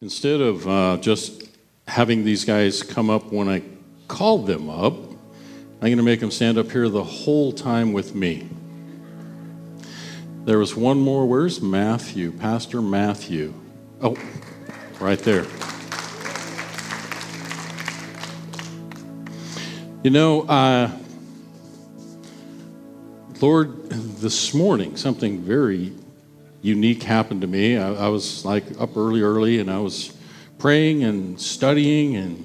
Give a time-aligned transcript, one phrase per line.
[0.00, 1.48] Instead of uh, just
[1.88, 3.64] having these guys come up when I
[4.06, 8.14] called them up, I'm going to make them stand up here the whole time with
[8.14, 8.48] me.
[10.44, 11.26] There was one more.
[11.26, 12.30] Where's Matthew?
[12.30, 13.52] Pastor Matthew.
[14.00, 14.16] Oh,
[15.00, 15.46] right there.
[20.04, 20.92] You know, uh,
[23.40, 25.92] Lord, this morning something very
[26.68, 27.76] unique happened to me.
[27.78, 30.12] I, I, was like up early, early, and I was
[30.58, 32.44] praying and studying and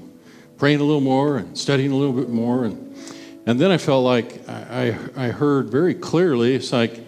[0.58, 2.64] praying a little more and studying a little bit more.
[2.64, 2.95] And,
[3.45, 7.00] and then I felt like I, I, heard very clearly it's like,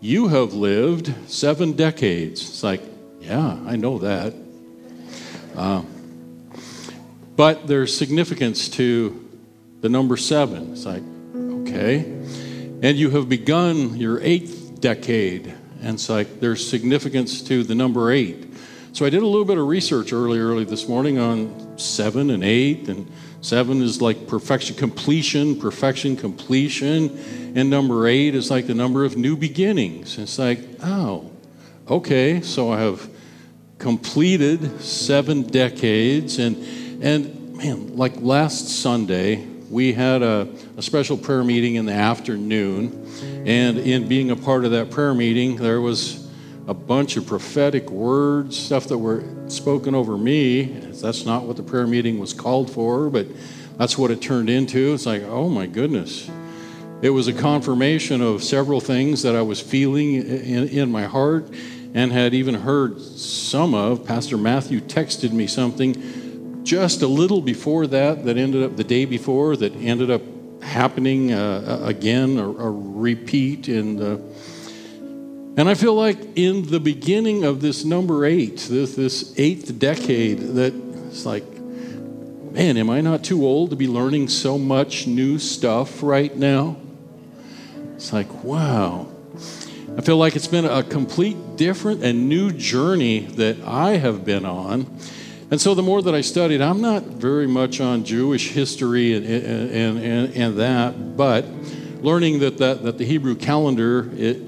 [0.00, 2.42] you have lived seven decades.
[2.42, 2.82] It's like,
[3.20, 4.34] yeah, I know that.
[5.56, 5.82] Uh,
[7.34, 9.18] but there's significance to
[9.80, 10.72] the number seven.
[10.72, 11.02] It's like,
[11.62, 12.00] okay.
[12.82, 15.54] And you have begun your eighth decade.
[15.82, 18.46] And it's like there's significance to the number eight.
[18.92, 22.44] So I did a little bit of research early, early this morning on seven and
[22.44, 22.88] eight.
[22.88, 23.10] And
[23.40, 27.18] seven is like perfection, completion, perfection, completion.
[27.56, 30.18] And number eight is like the number of new beginnings.
[30.18, 31.30] It's like, oh,
[31.88, 32.42] okay.
[32.42, 33.08] So I have
[33.78, 36.38] completed seven decades.
[36.38, 36.56] And,
[37.02, 43.06] and man, like last Sunday, we had a, a, special prayer meeting in the afternoon.
[43.44, 46.28] And in being a part of that prayer meeting, there was
[46.68, 50.64] a bunch of prophetic words, stuff that were spoken over me.
[50.64, 53.26] That's not what the prayer meeting was called for, but
[53.78, 54.94] that's what it turned into.
[54.94, 56.30] It's like, oh my goodness.
[57.02, 61.48] It was a confirmation of several things that I was feeling in, in my heart
[61.94, 64.06] and had even heard some of.
[64.06, 69.04] Pastor Matthew texted me something just a little before that, that ended up the day
[69.04, 70.22] before, that ended up
[70.62, 73.68] happening uh, again, a, a repeat.
[73.68, 74.18] And, uh,
[75.56, 80.38] and I feel like in the beginning of this number eight, this, this eighth decade,
[80.38, 80.72] that
[81.08, 81.44] it's like,
[82.52, 86.76] man, am I not too old to be learning so much new stuff right now?
[87.94, 89.08] It's like, wow.
[89.96, 94.46] I feel like it's been a complete different and new journey that I have been
[94.46, 94.86] on.
[95.52, 99.26] And so the more that I studied, I'm not very much on Jewish history and,
[99.26, 101.44] and, and, and that, but
[102.00, 104.38] learning that, that, that the Hebrew calendar, it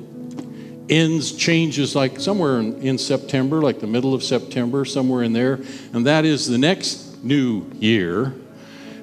[0.88, 5.60] ends, changes like somewhere in, in September, like the middle of September, somewhere in there,
[5.93, 8.32] and that is the next new year.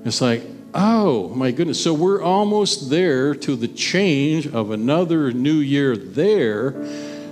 [0.04, 0.42] It's like,
[0.74, 1.84] oh my goodness.
[1.84, 6.72] So we're almost there to the change of another new year there.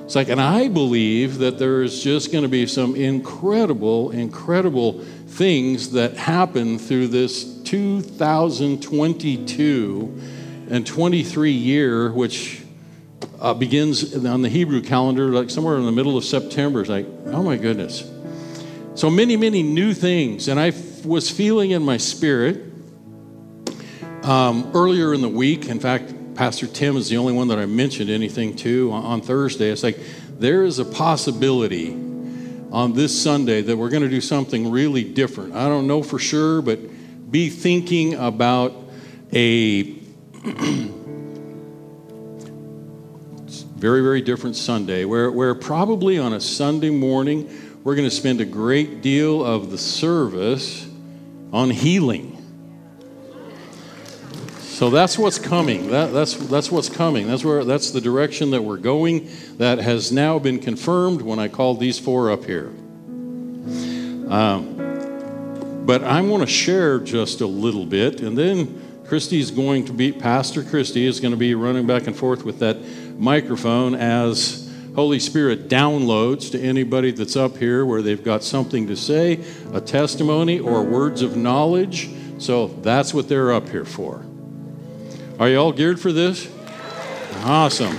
[0.09, 5.03] It's like, and I believe that there is just going to be some incredible, incredible
[5.27, 10.21] things that happen through this 2022
[10.71, 12.63] and 23 year, which
[13.39, 16.81] uh, begins on the Hebrew calendar, like somewhere in the middle of September.
[16.81, 18.11] It's like, oh my goodness.
[18.95, 20.47] So many, many new things.
[20.47, 22.63] And I f- was feeling in my spirit
[24.23, 27.65] um, earlier in the week, in fact, Pastor Tim is the only one that I
[27.65, 29.71] mentioned anything to on Thursday.
[29.71, 29.99] It's like
[30.39, 31.91] there is a possibility
[32.71, 35.53] on this Sunday that we're going to do something really different.
[35.53, 36.79] I don't know for sure, but
[37.29, 38.71] be thinking about
[39.33, 39.83] a
[43.75, 47.49] very, very different Sunday where, where probably on a Sunday morning
[47.83, 50.87] we're going to spend a great deal of the service
[51.51, 52.38] on healing.
[54.79, 55.89] So that's what's coming.
[55.89, 57.27] That, that's, that's what's coming.
[57.27, 59.29] That's, where, that's the direction that we're going.
[59.57, 62.67] That has now been confirmed when I called these four up here.
[64.29, 69.83] Um, but I want to share just a little bit, and then Christy is going
[69.83, 72.77] to be, Pastor Christy is going to be running back and forth with that
[73.19, 78.95] microphone as Holy Spirit downloads to anybody that's up here where they've got something to
[78.95, 82.09] say, a testimony, or words of knowledge.
[82.37, 84.23] So that's what they're up here for.
[85.39, 86.51] Are you all geared for this?
[87.45, 87.97] Awesome.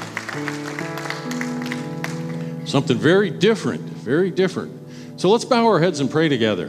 [2.66, 4.78] Something very different, very different.
[5.18, 6.68] So let's bow our heads and pray together.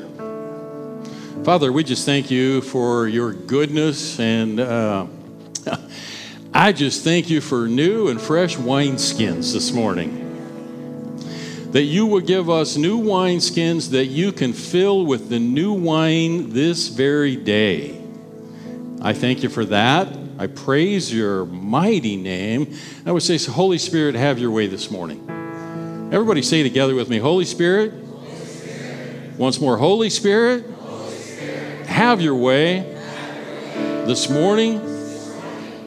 [1.43, 5.07] Father, we just thank you for your goodness, and uh,
[6.53, 10.19] I just thank you for new and fresh wineskins this morning.
[11.73, 16.51] That you will give us new wineskins that you can fill with the new wine
[16.51, 18.01] this very day.
[19.01, 20.20] I thank you for that.
[20.41, 22.75] I praise your mighty name.
[23.05, 25.29] I would say, Holy Spirit, have your way this morning.
[26.11, 27.93] Everybody say together with me, Holy Spirit.
[29.37, 31.85] Once more, Holy Spirit, Holy Spirit.
[31.85, 32.79] Have, your way.
[34.07, 34.81] This morning.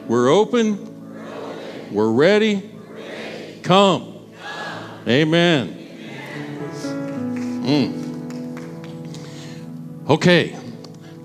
[0.07, 1.91] We're, open.
[1.91, 2.63] we're ready.
[3.61, 4.31] Come.
[5.05, 5.77] Amen.
[6.81, 7.61] Amen.
[10.05, 10.09] Mm.
[10.09, 10.55] Okay,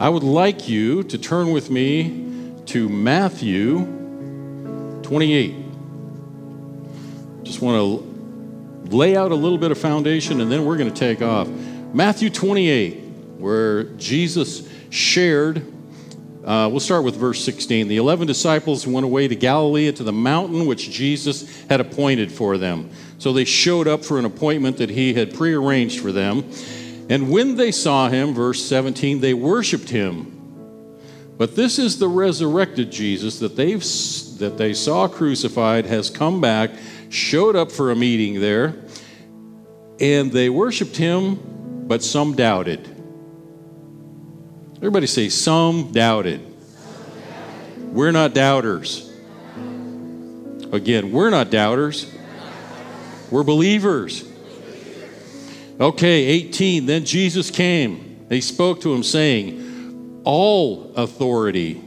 [0.00, 2.19] I would like you to turn with me
[2.70, 3.84] to Matthew
[5.02, 5.56] 28.
[7.43, 10.96] Just want to lay out a little bit of foundation and then we're going to
[10.96, 11.49] take off.
[11.49, 12.94] Matthew 28,
[13.38, 15.67] where Jesus shared.
[16.44, 17.88] Uh, we'll start with verse 16.
[17.88, 22.56] The 11 disciples went away to Galilee to the mountain which Jesus had appointed for
[22.56, 22.90] them.
[23.19, 26.49] So they showed up for an appointment that he had prearranged for them.
[27.08, 30.39] And when they saw him, verse 17, they worshiped him.
[31.40, 33.81] But this is the resurrected Jesus that, they've,
[34.40, 36.70] that they saw crucified, has come back,
[37.08, 38.75] showed up for a meeting there,
[39.98, 42.87] and they worshiped him, but some doubted.
[44.76, 46.42] Everybody say, some doubted.
[47.87, 49.10] We're not doubters.
[50.72, 52.14] Again, we're not doubters.
[53.31, 54.31] We're believers.
[55.81, 56.84] Okay, 18.
[56.84, 58.26] Then Jesus came.
[58.28, 59.69] They spoke to him, saying,
[60.25, 61.82] All authority.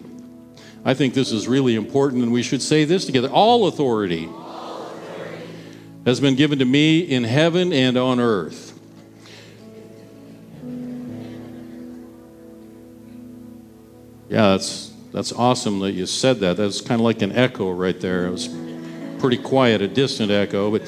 [0.85, 3.29] I think this is really important, and we should say this together.
[3.29, 5.47] All authority, All authority.
[6.05, 8.71] has been given to me in heaven and on earth.
[14.29, 16.57] Yeah, that's, that's awesome that you said that.
[16.57, 18.25] That's kind of like an echo right there.
[18.25, 18.49] It was
[19.19, 20.81] pretty quiet, a distant echo, but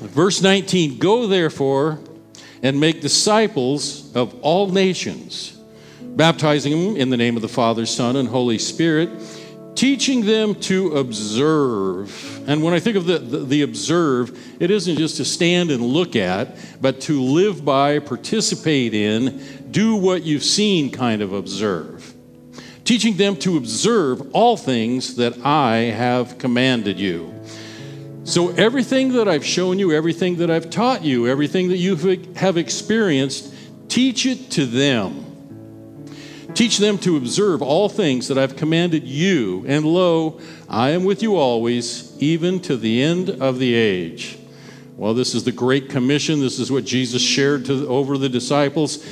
[0.00, 1.98] Verse 19 Go therefore
[2.62, 5.55] and make disciples of all nations,
[6.16, 9.10] baptizing them in the name of the Father, Son, and Holy Spirit,
[9.76, 12.48] teaching them to observe.
[12.48, 15.82] And when I think of the, the, the, observe, it isn't just to stand and
[15.82, 22.14] look at, but to live by, participate in, do what you've seen kind of observe.
[22.84, 27.34] Teaching them to observe all things that I have commanded you.
[28.24, 31.94] So, everything that I've shown you, everything that I've taught you, everything that you
[32.34, 33.54] have experienced,
[33.88, 35.25] teach it to them.
[36.56, 39.62] Teach them to observe all things that I've commanded you.
[39.68, 44.38] And lo, I am with you always, even to the end of the age.
[44.96, 46.40] Well, this is the Great Commission.
[46.40, 49.04] This is what Jesus shared to, over the disciples.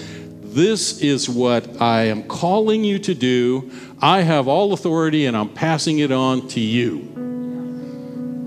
[0.55, 3.71] This is what I am calling you to do.
[4.01, 7.13] I have all authority and I'm passing it on to you.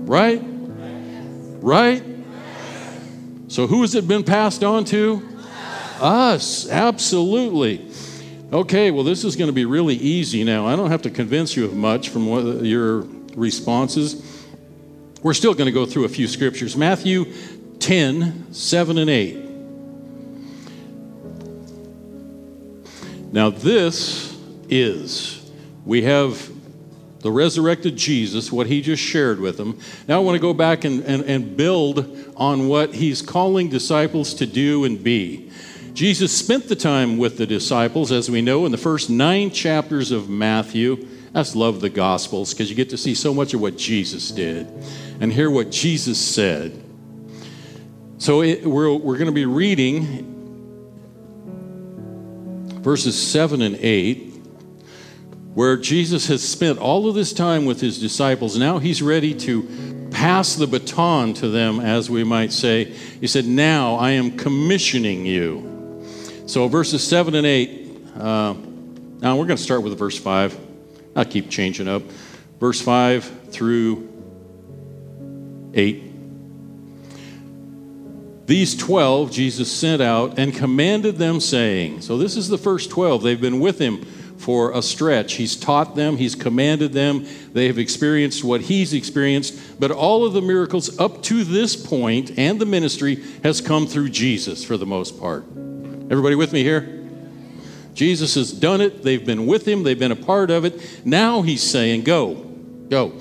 [0.08, 0.42] Right?
[1.60, 2.02] Right?
[3.46, 5.22] So, who has it been passed on to?
[6.00, 7.87] Us, absolutely.
[8.50, 10.66] Okay, well, this is going to be really easy now.
[10.66, 13.00] I don't have to convince you of much from what your
[13.34, 14.46] responses.
[15.22, 16.74] We're still going to go through a few scriptures.
[16.74, 17.26] Matthew
[17.78, 19.36] 10, 7 and 8.
[23.32, 24.34] Now, this
[24.70, 25.50] is,
[25.84, 26.50] we have
[27.20, 29.78] the resurrected Jesus, what he just shared with them.
[30.06, 34.32] Now I want to go back and, and, and build on what he's calling disciples
[34.34, 35.50] to do and be.
[35.98, 40.12] Jesus spent the time with the disciples, as we know, in the first nine chapters
[40.12, 41.08] of Matthew.
[41.32, 44.68] That's love the Gospels because you get to see so much of what Jesus did
[45.20, 46.80] and hear what Jesus said.
[48.18, 50.24] So it, we're, we're going to be reading
[52.80, 54.18] verses 7 and 8
[55.54, 58.56] where Jesus has spent all of this time with his disciples.
[58.56, 62.84] Now he's ready to pass the baton to them, as we might say.
[62.84, 65.77] He said, Now I am commissioning you.
[66.48, 67.96] So, verses 7 and 8.
[68.16, 68.54] Uh,
[69.20, 70.58] now we're going to start with verse 5.
[71.14, 72.02] I'll keep changing up.
[72.58, 74.08] Verse 5 through
[75.74, 76.04] 8.
[78.46, 83.22] These 12 Jesus sent out and commanded them, saying, So this is the first 12.
[83.22, 84.06] They've been with him
[84.38, 85.34] for a stretch.
[85.34, 90.32] He's taught them, He's commanded them, they have experienced what He's experienced, but all of
[90.32, 94.86] the miracles up to this point and the ministry has come through Jesus for the
[94.86, 95.44] most part.
[96.10, 96.94] Everybody with me here?
[97.94, 99.02] Jesus has done it.
[99.02, 99.82] They've been with him.
[99.82, 101.04] They've been a part of it.
[101.04, 102.34] Now he's saying, Go,
[102.88, 103.20] go.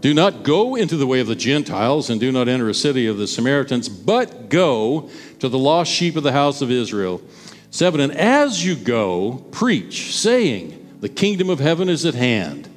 [0.00, 3.06] Do not go into the way of the Gentiles and do not enter a city
[3.06, 5.10] of the Samaritans, but go
[5.40, 7.20] to the lost sheep of the house of Israel.
[7.70, 12.68] 7 And as you go, preach, saying, The kingdom of heaven is at hand.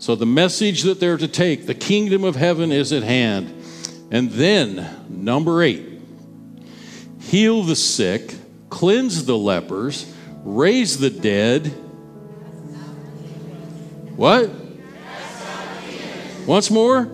[0.00, 3.54] So the message that they're to take, the kingdom of heaven is at hand.
[4.10, 5.87] And then, number 8,
[7.28, 8.34] heal the sick,
[8.70, 10.12] cleanse the lepers,
[10.44, 11.66] raise the dead.
[14.16, 14.50] What?
[16.46, 17.08] Once more?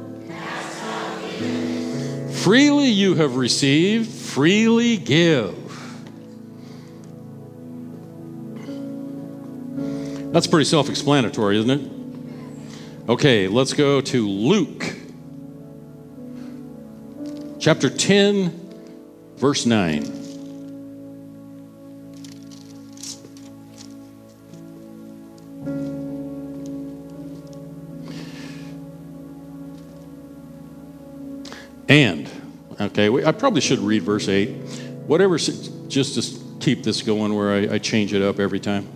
[2.30, 5.54] Freely you have received, freely give.
[10.32, 11.90] That's pretty self explanatory, isn't it?
[13.08, 14.94] Okay, let's go to Luke
[17.64, 18.63] chapter 10,
[19.36, 20.24] Verse 9.
[31.88, 32.28] And,
[32.80, 34.48] okay, we, I probably should read verse 8.
[35.06, 38.88] Whatever, just to keep this going where I, I change it up every time.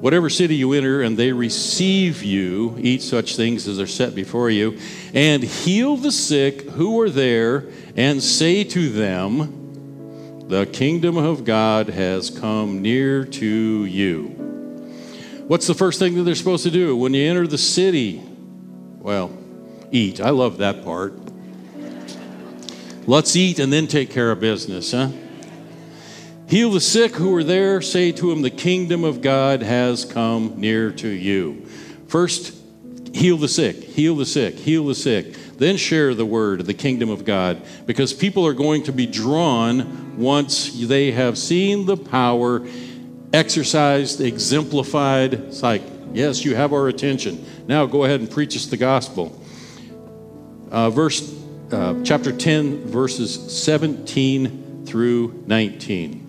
[0.00, 4.48] Whatever city you enter and they receive you, eat such things as are set before
[4.48, 4.78] you,
[5.12, 7.66] and heal the sick who are there,
[7.96, 14.28] and say to them, The kingdom of God has come near to you.
[15.46, 18.22] What's the first thing that they're supposed to do when you enter the city?
[19.00, 19.36] Well,
[19.90, 20.18] eat.
[20.18, 21.12] I love that part.
[23.06, 25.10] Let's eat and then take care of business, huh?
[26.50, 27.80] Heal the sick who are there.
[27.80, 31.64] Say to them, The kingdom of God has come near to you.
[32.08, 32.52] First,
[33.14, 35.36] heal the sick, heal the sick, heal the sick.
[35.58, 39.06] Then share the word of the kingdom of God because people are going to be
[39.06, 42.66] drawn once they have seen the power
[43.32, 45.34] exercised, exemplified.
[45.34, 47.46] It's like, yes, you have our attention.
[47.68, 49.40] Now go ahead and preach us the gospel.
[50.68, 51.32] Uh, verse,
[51.70, 56.19] uh, chapter 10, verses 17 through 19.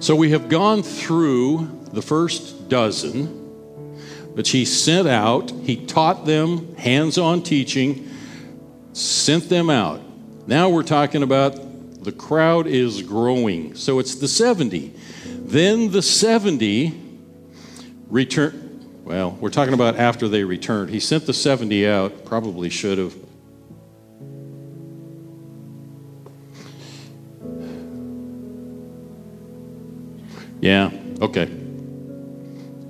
[0.00, 3.26] So we have gone through the first dozen,
[4.32, 5.50] which he sent out.
[5.50, 8.08] He taught them hands on teaching,
[8.94, 10.00] sent them out.
[10.46, 13.74] Now we're talking about the crowd is growing.
[13.74, 14.94] So it's the 70.
[15.26, 16.98] Then the 70
[18.08, 19.02] return.
[19.04, 20.88] Well, we're talking about after they returned.
[20.88, 23.14] He sent the 70 out, probably should have
[30.60, 30.90] Yeah,
[31.20, 31.46] okay.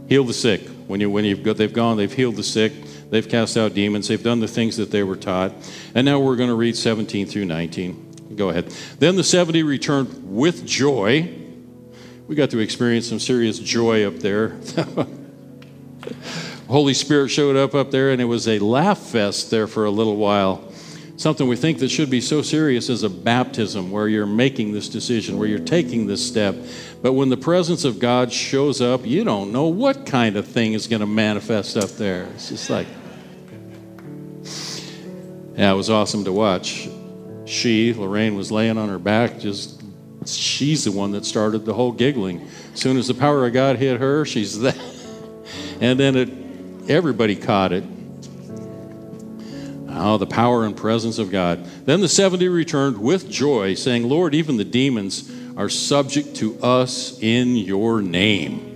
[0.08, 0.62] Heal the sick.
[0.88, 2.72] When, you, when you've got, they've gone, they've healed the sick,
[3.10, 5.52] they've cast out demons, they've done the things that they were taught.
[5.94, 8.34] And now we're going to read 17 through 19.
[8.34, 8.66] Go ahead.
[8.98, 11.32] Then the 70 returned with joy.
[12.26, 14.58] We got to experience some serious joy up there.
[16.68, 19.90] Holy Spirit showed up up there, and it was a laugh fest there for a
[19.90, 20.69] little while
[21.20, 24.88] something we think that should be so serious as a baptism where you're making this
[24.88, 26.56] decision, where you're taking this step.
[27.02, 30.72] But when the presence of God shows up, you don't know what kind of thing
[30.72, 32.24] is going to manifest up there.
[32.34, 32.86] It's just like,
[35.58, 36.88] yeah, it was awesome to watch.
[37.44, 39.82] She, Lorraine, was laying on her back, just,
[40.24, 42.48] she's the one that started the whole giggling.
[42.72, 44.78] As soon as the power of God hit her, she's that.
[45.82, 47.84] And then it, everybody caught it.
[50.00, 51.64] Oh, the power and presence of God.
[51.85, 57.21] Then the 70 returned with joy, saying, Lord, even the demons are subject to us
[57.21, 58.66] in your name.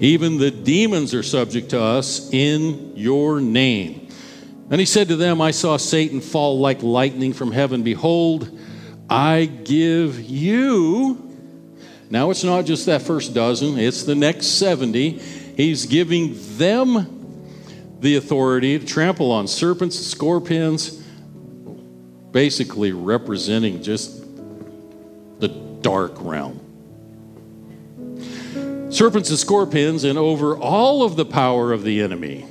[0.00, 4.08] Even the demons are subject to us in your name.
[4.70, 7.82] And he said to them, I saw Satan fall like lightning from heaven.
[7.82, 8.56] Behold,
[9.08, 11.24] I give you.
[12.10, 15.18] Now it's not just that first dozen, it's the next 70.
[15.56, 17.17] He's giving them
[18.00, 21.02] the authority to trample on serpents and scorpions,
[22.30, 24.22] basically representing just
[25.40, 25.48] the
[25.80, 26.60] dark realm.
[28.90, 32.46] Serpents and scorpions, and over all of the power of the enemy.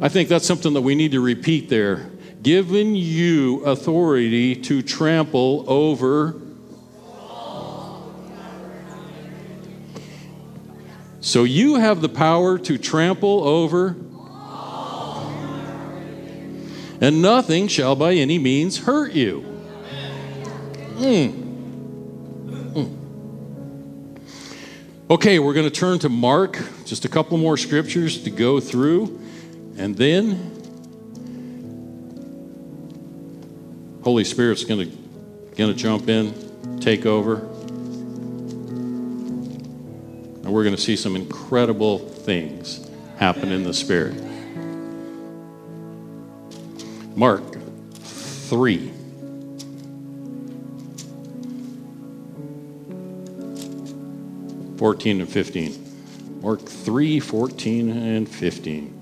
[0.00, 2.10] I think that's something that we need to repeat there.
[2.42, 6.40] Given you authority to trample over.
[11.20, 13.94] So you have the power to trample over
[17.00, 19.44] and nothing shall by any means hurt you.
[20.96, 21.40] Mm.
[25.10, 29.20] Okay, we're going to turn to Mark, just a couple more scriptures to go through,
[29.76, 30.36] and then
[34.04, 34.96] Holy Spirit's going to
[35.56, 37.38] going to jump in, take over,
[40.44, 42.88] and we're going to see some incredible things
[43.18, 44.29] happen in the Spirit.
[47.16, 47.42] Mark
[47.92, 48.92] 3.
[54.78, 55.74] Fourteen and fifteen.
[56.40, 59.00] Mark 3, 14 and 15.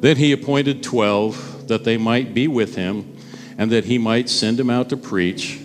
[0.00, 3.16] Then he appointed twelve that they might be with him,
[3.58, 5.58] and that he might send them out to preach,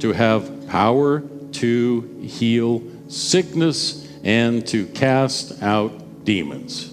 [0.00, 1.22] to have power
[1.52, 6.92] to heal sickness and to cast out demons.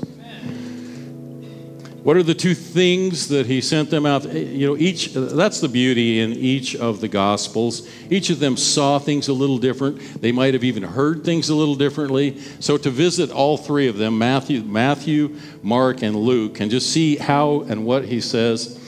[2.03, 4.25] What are the two things that he sent them out?
[4.25, 7.87] Eh, you know, each, that's the beauty in each of the Gospels.
[8.09, 10.19] Each of them saw things a little different.
[10.19, 12.39] They might have even heard things a little differently.
[12.59, 17.17] So to visit all three of them, Matthew, Matthew, Mark, and Luke, and just see
[17.17, 18.79] how and what he says.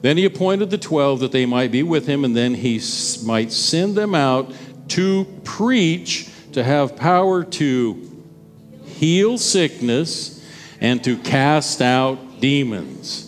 [0.00, 2.80] Then he appointed the twelve that they might be with him, and then he
[3.24, 4.52] might send them out
[4.90, 8.24] to preach, to have power to
[8.84, 10.36] heal sickness,
[10.80, 13.26] and to cast out demons.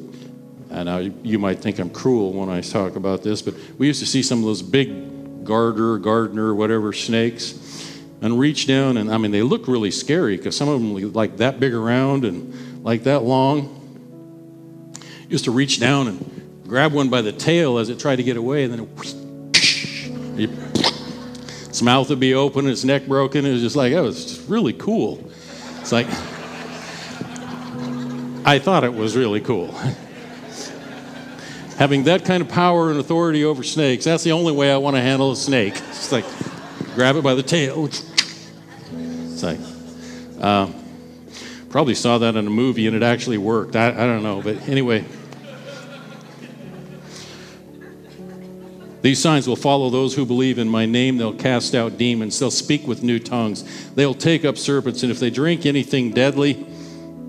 [0.70, 4.00] And I, you might think I'm cruel when I talk about this, but we used
[4.00, 8.96] to see some of those big garter, gardener, whatever snakes, and reach down.
[8.96, 12.25] And I mean, they look really scary because some of them like that big around
[12.25, 13.80] and like that long.
[15.28, 16.33] Used to reach down and
[16.66, 18.88] grab one by the tail as it tried to get away, and then
[20.38, 20.50] it,
[21.68, 23.44] its mouth would be open, its neck broken.
[23.44, 25.23] It was just like, was just really cool.
[25.80, 26.06] It's like,
[28.47, 29.73] I thought it was really cool.
[31.78, 34.97] Having that kind of power and authority over snakes, that's the only way I want
[34.97, 35.75] to handle a snake.
[35.75, 36.25] It's like,
[36.94, 37.87] grab it by the tail.
[37.87, 39.58] It's like,
[40.41, 40.71] uh,
[41.71, 43.75] probably saw that in a movie and it actually worked.
[43.75, 44.41] I, I don't know.
[44.41, 45.04] But anyway,
[49.04, 51.19] These signs will follow those who believe in my name.
[51.19, 52.38] They'll cast out demons.
[52.38, 53.62] They'll speak with new tongues.
[53.90, 55.02] They'll take up serpents.
[55.02, 56.67] And if they drink anything deadly,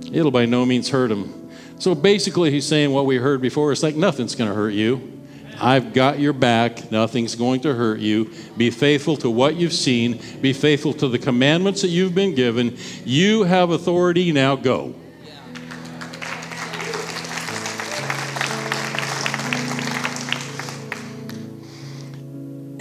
[0.09, 1.51] it'll by no means hurt them.
[1.77, 3.73] So basically, he's saying what we heard before.
[3.73, 5.21] It's like nothing's going to hurt you.
[5.59, 6.93] I've got your back.
[6.93, 8.31] Nothing's going to hurt you.
[8.55, 10.21] Be faithful to what you've seen.
[10.39, 12.77] Be faithful to the commandments that you've been given.
[13.03, 14.31] You have authority.
[14.31, 14.95] Now go.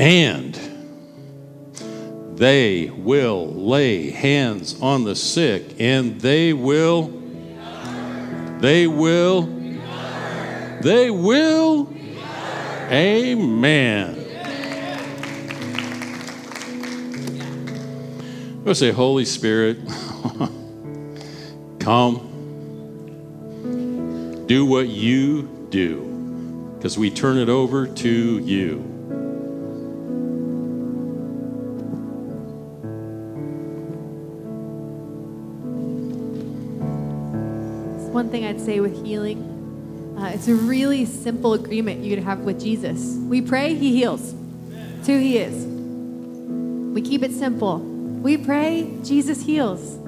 [0.04, 0.54] And
[2.36, 7.08] they will lay hands on the sick and they will,
[8.58, 9.46] they will,
[10.82, 11.90] they will.
[12.90, 14.20] Amen.
[18.66, 19.78] Let's say, Holy Spirit,
[21.80, 22.30] come,
[24.46, 28.93] do what you do, because we turn it over to you.
[38.35, 40.16] Thing I'd say with healing.
[40.18, 43.14] Uh, it's a really simple agreement you could have with Jesus.
[43.14, 44.35] We pray, He heals.
[44.99, 45.64] It's who He is.
[45.64, 47.79] We keep it simple.
[47.79, 50.01] We pray, Jesus heals.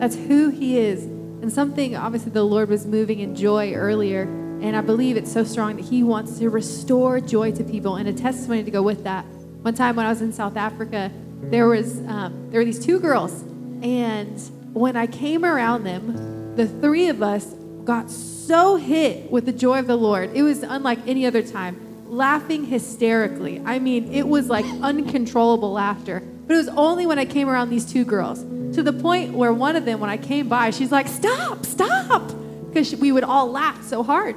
[0.00, 1.04] That's who He is.
[1.04, 4.22] And something, obviously, the Lord was moving in joy earlier.
[4.22, 8.08] And I believe it's so strong that He wants to restore joy to people and
[8.08, 9.24] a testimony to go with that.
[9.62, 12.98] One time when I was in South Africa, there was um, there were these two
[12.98, 13.42] girls,
[13.80, 14.40] and
[14.72, 16.27] when I came around them,
[16.58, 20.30] the three of us got so hit with the joy of the Lord.
[20.34, 23.62] It was unlike any other time, laughing hysterically.
[23.64, 26.20] I mean, it was like uncontrollable laughter.
[26.48, 28.40] But it was only when I came around these two girls
[28.74, 32.32] to the point where one of them, when I came by, she's like, Stop, stop,
[32.66, 34.34] because we would all laugh so hard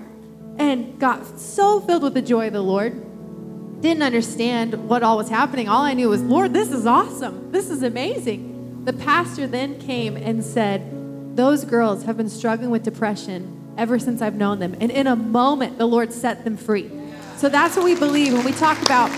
[0.60, 3.81] and got so filled with the joy of the Lord.
[3.81, 5.67] Didn't understand what all was happening.
[5.67, 7.51] All I knew was, Lord, this is awesome.
[7.51, 8.86] This is amazing.
[8.86, 11.01] The pastor then came and said,
[11.36, 14.76] those girls have been struggling with depression ever since I've known them.
[14.80, 16.91] And in a moment, the Lord set them free.
[17.38, 19.10] So that's what we believe when we talk about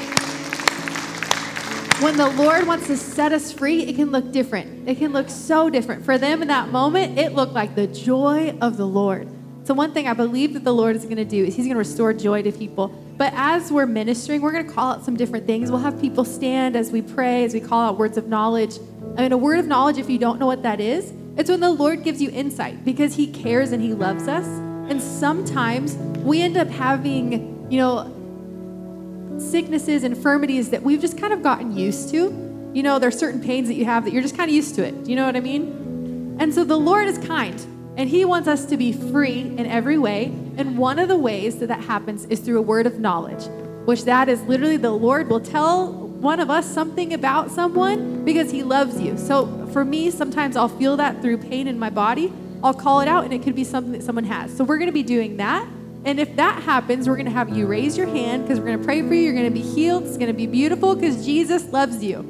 [2.04, 4.90] when the Lord wants to set us free, it can look different.
[4.90, 6.04] It can look so different.
[6.04, 9.30] For them in that moment, it looked like the joy of the Lord.
[9.64, 11.76] So, one thing I believe that the Lord is going to do is He's going
[11.76, 12.90] to restore joy to people.
[13.16, 15.72] But as we're ministering, we're going to call out some different things.
[15.72, 18.80] We'll have people stand as we pray, as we call out words of knowledge.
[19.16, 21.60] I mean, a word of knowledge, if you don't know what that is, it's when
[21.60, 24.46] the Lord gives you insight because He cares and He loves us.
[24.46, 31.42] And sometimes we end up having, you know, sicknesses, infirmities that we've just kind of
[31.42, 32.72] gotten used to.
[32.74, 34.86] You know, there's certain pains that you have that you're just kind of used to
[34.86, 35.04] it.
[35.04, 36.38] Do you know what I mean?
[36.40, 37.60] And so the Lord is kind
[37.98, 40.26] and He wants us to be free in every way.
[40.58, 43.46] And one of the ways that that happens is through a word of knowledge,
[43.86, 48.50] which that is literally the Lord will tell one of us something about someone because
[48.50, 49.18] he loves you.
[49.18, 52.32] So for me, sometimes I'll feel that through pain in my body.
[52.64, 54.56] I'll call it out and it could be something that someone has.
[54.56, 55.68] So we're going to be doing that.
[56.06, 58.80] And if that happens, we're going to have you raise your hand because we're going
[58.80, 59.22] to pray for you.
[59.22, 60.04] You're going to be healed.
[60.06, 62.30] It's going to be beautiful because Jesus loves you.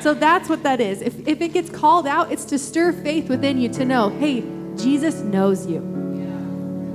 [0.00, 1.00] So that's what that is.
[1.00, 4.42] If, if it gets called out, it's to stir faith within you to know, hey,
[4.76, 5.80] Jesus knows you.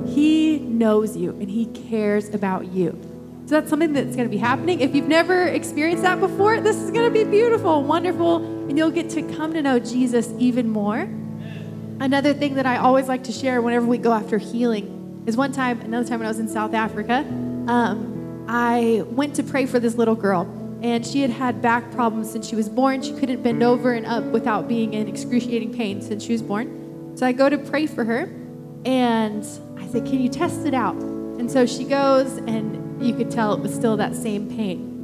[0.08, 3.15] He knows you and he cares about you.
[3.46, 4.82] So that's something that's going to be happening.
[4.82, 8.90] If you've never experienced that before, this is going to be beautiful, wonderful, and you'll
[8.90, 11.08] get to come to know Jesus even more.
[12.00, 15.52] Another thing that I always like to share whenever we go after healing is one
[15.52, 17.20] time, another time when I was in South Africa,
[17.68, 20.50] um, I went to pray for this little girl
[20.82, 23.02] and she had had back problems since she was born.
[23.02, 27.14] She couldn't bend over and up without being in excruciating pain since she was born.
[27.16, 28.30] So I go to pray for her,
[28.86, 29.44] and
[29.78, 30.96] I said, Can you test it out?
[30.96, 34.96] And so she goes, and you could tell it was still that same pain.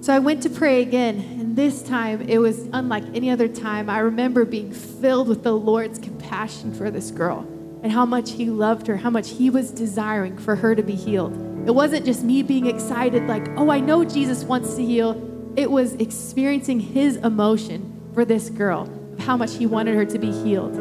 [0.00, 3.90] So I went to pray again, and this time it was unlike any other time.
[3.90, 7.40] I remember being filled with the Lord's compassion for this girl
[7.82, 10.94] and how much He loved her, how much He was desiring for her to be
[10.94, 11.32] healed.
[11.66, 15.52] It wasn't just me being excited, like, oh, I know Jesus wants to heal.
[15.56, 20.18] It was experiencing his emotion for this girl, of how much he wanted her to
[20.18, 20.76] be healed.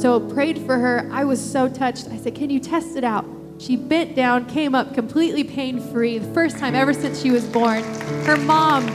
[0.00, 1.08] So prayed for her.
[1.10, 2.08] I was so touched.
[2.08, 3.24] I said, Can you test it out?
[3.60, 7.44] She bent down, came up completely pain free, the first time ever since she was
[7.44, 7.84] born.
[8.24, 8.88] Her mom,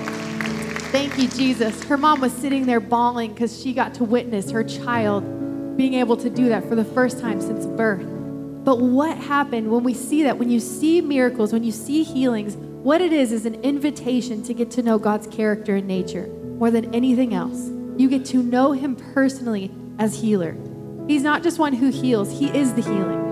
[0.92, 1.84] thank you, Jesus.
[1.84, 6.18] Her mom was sitting there bawling because she got to witness her child being able
[6.18, 8.08] to do that for the first time since birth.
[8.66, 12.56] But what happened when we see that, when you see miracles, when you see healings,
[12.56, 16.26] what it is is an invitation to get to know God's character and nature
[16.58, 17.70] more than anything else.
[17.98, 20.58] You get to know Him personally as healer.
[21.08, 23.25] He's not just one who heals, He is the healing.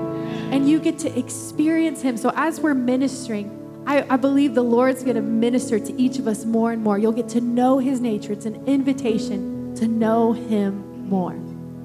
[0.54, 2.16] And you get to experience Him.
[2.16, 6.28] So as we're ministering, I, I believe the Lord's going to minister to each of
[6.28, 7.00] us more and more.
[7.00, 8.34] You'll get to know His nature.
[8.34, 11.34] It's an invitation to know Him more.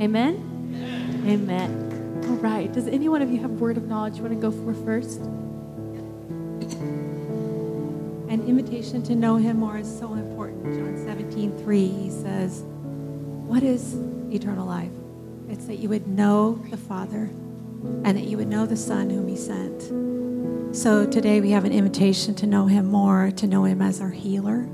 [0.02, 1.24] Amen?
[1.26, 2.24] Amen.
[2.28, 2.70] All right.
[2.70, 4.74] Does any one of you have a word of knowledge you want to go for
[4.84, 5.18] first?
[8.28, 10.64] An invitation to know him more is so important.
[10.64, 12.62] John 17, 3, he says,
[13.46, 13.94] What is
[14.30, 14.92] eternal life?
[15.48, 17.30] It's that you would know the Father
[18.04, 20.76] and that you would know the Son whom he sent.
[20.76, 24.10] So today we have an invitation to know him more, to know him as our
[24.10, 24.68] healer.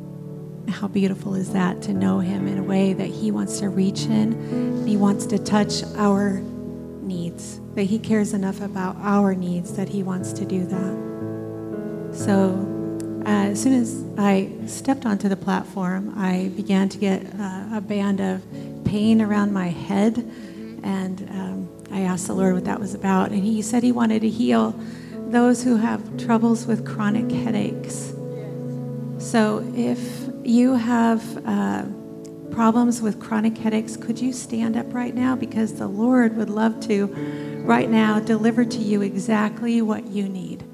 [0.68, 4.06] How beautiful is that to know him in a way that he wants to reach
[4.06, 6.42] in, he wants to touch our
[7.04, 12.14] needs, that He cares enough about our needs that He wants to do that.
[12.16, 12.70] So,
[13.26, 17.80] uh, as soon as I stepped onto the platform, I began to get uh, a
[17.80, 18.42] band of
[18.84, 20.18] pain around my head,
[20.82, 24.22] and um, I asked the Lord what that was about, and He said He wanted
[24.22, 24.74] to heal
[25.28, 28.12] those who have troubles with chronic headaches.
[29.18, 30.00] So, if
[30.42, 31.84] you have uh,
[32.50, 35.36] problems with chronic headaches, could you stand up right now?
[35.36, 37.06] Because the Lord would love to,
[37.64, 40.64] right now, deliver to you exactly what you need.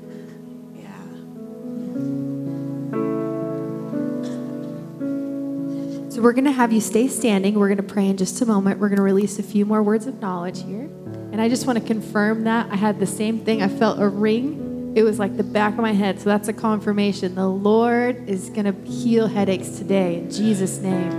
[6.09, 7.55] So we're going to have you stay standing.
[7.55, 8.79] We're going to pray in just a moment.
[8.79, 10.91] We're going to release a few more words of knowledge here.
[11.33, 12.71] And I just want to confirm that.
[12.73, 13.63] I had the same thing.
[13.63, 14.93] I felt a ring.
[14.97, 16.19] It was like the back of my head.
[16.19, 17.37] So that's a confirmation.
[17.37, 21.13] The Lord is going to heal headaches today in Jesus' name.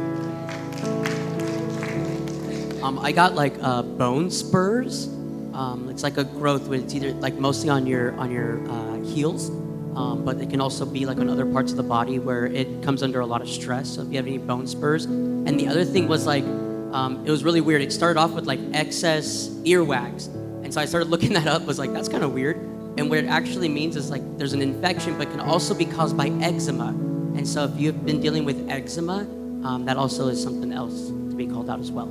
[2.83, 5.07] Um, I got like uh, bone spurs.
[5.53, 8.95] Um, it's like a growth with it's either like mostly on your on your uh,
[9.03, 9.49] heels,
[9.95, 12.81] um, but it can also be like on other parts of the body where it
[12.81, 13.89] comes under a lot of stress.
[13.89, 16.45] So if you have any bone spurs, and the other thing was like
[16.93, 17.81] um, it was really weird.
[17.81, 20.27] It started off with like excess earwax,
[20.63, 21.63] and so I started looking that up.
[21.65, 22.57] Was like that's kind of weird.
[22.97, 26.17] And what it actually means is like there's an infection, but can also be caused
[26.17, 26.89] by eczema.
[27.35, 29.19] And so if you've been dealing with eczema,
[29.63, 32.09] um, that also is something else to be called out as well.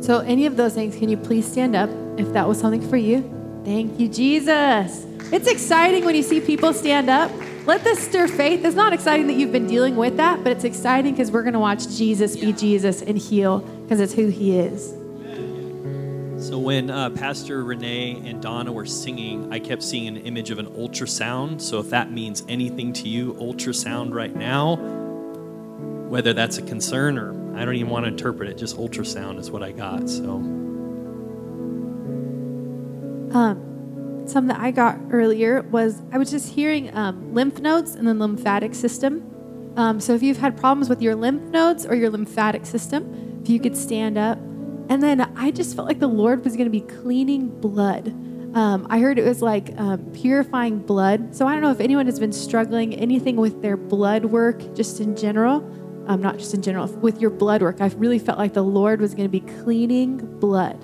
[0.00, 2.96] So, any of those things, can you please stand up if that was something for
[2.96, 3.28] you?
[3.64, 5.04] Thank you, Jesus.
[5.32, 7.30] It's exciting when you see people stand up.
[7.68, 8.64] Let this stir faith.
[8.64, 11.52] It's not exciting that you've been dealing with that, but it's exciting because we're going
[11.52, 14.94] to watch Jesus be Jesus and heal because it's who he is.
[16.48, 20.58] So when uh, Pastor Renee and Donna were singing, I kept seeing an image of
[20.58, 21.60] an ultrasound.
[21.60, 24.76] So if that means anything to you, ultrasound right now,
[26.08, 28.56] whether that's a concern or I don't even want to interpret it.
[28.56, 30.08] Just ultrasound is what I got.
[30.08, 30.36] So,
[33.36, 33.67] um,
[34.30, 38.14] something that I got earlier was I was just hearing um, lymph nodes and the
[38.14, 39.22] lymphatic system.
[39.76, 43.48] Um, so if you've had problems with your lymph nodes or your lymphatic system, if
[43.48, 44.38] you could stand up,
[44.90, 48.14] and then I just felt like the Lord was going to be cleaning blood
[48.54, 51.34] Um, I heard it was like um, purifying blood.
[51.34, 55.00] So I don't know if anyone has been struggling anything with their blood work, just
[55.00, 55.56] in general.
[56.06, 57.82] Um, not just in general, with your blood work.
[57.82, 60.82] I really felt like the Lord was going to be cleaning blood.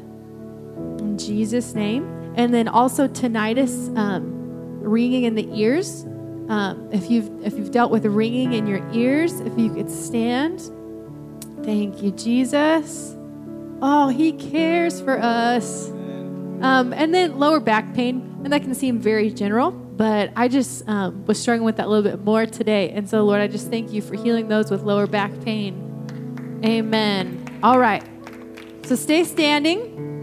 [1.01, 2.24] In Jesus' name.
[2.37, 6.05] And then also tinnitus, um, ringing in the ears.
[6.49, 10.61] Um, if you've if you've dealt with ringing in your ears, if you could stand,
[11.65, 13.15] thank you, Jesus.
[13.81, 15.91] Oh, He cares for us.
[16.61, 20.89] Um, and then lower back pain, and that can seem very general, but I just
[20.89, 22.91] um, was struggling with that a little bit more today.
[22.91, 26.61] And so, Lord, I just thank you for healing those with lower back pain.
[26.65, 27.61] Amen.
[27.63, 28.03] All right.
[28.85, 30.14] So stay standing.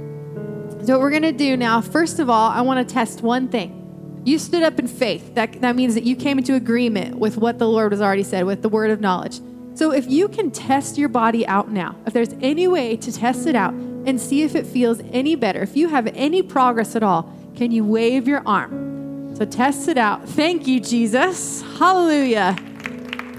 [0.83, 3.49] So, what we're going to do now, first of all, I want to test one
[3.49, 4.21] thing.
[4.25, 5.35] You stood up in faith.
[5.35, 8.45] That, that means that you came into agreement with what the Lord has already said,
[8.45, 9.41] with the word of knowledge.
[9.75, 13.45] So, if you can test your body out now, if there's any way to test
[13.45, 17.03] it out and see if it feels any better, if you have any progress at
[17.03, 19.35] all, can you wave your arm?
[19.35, 20.27] So, test it out.
[20.29, 21.61] Thank you, Jesus.
[21.77, 22.55] Hallelujah.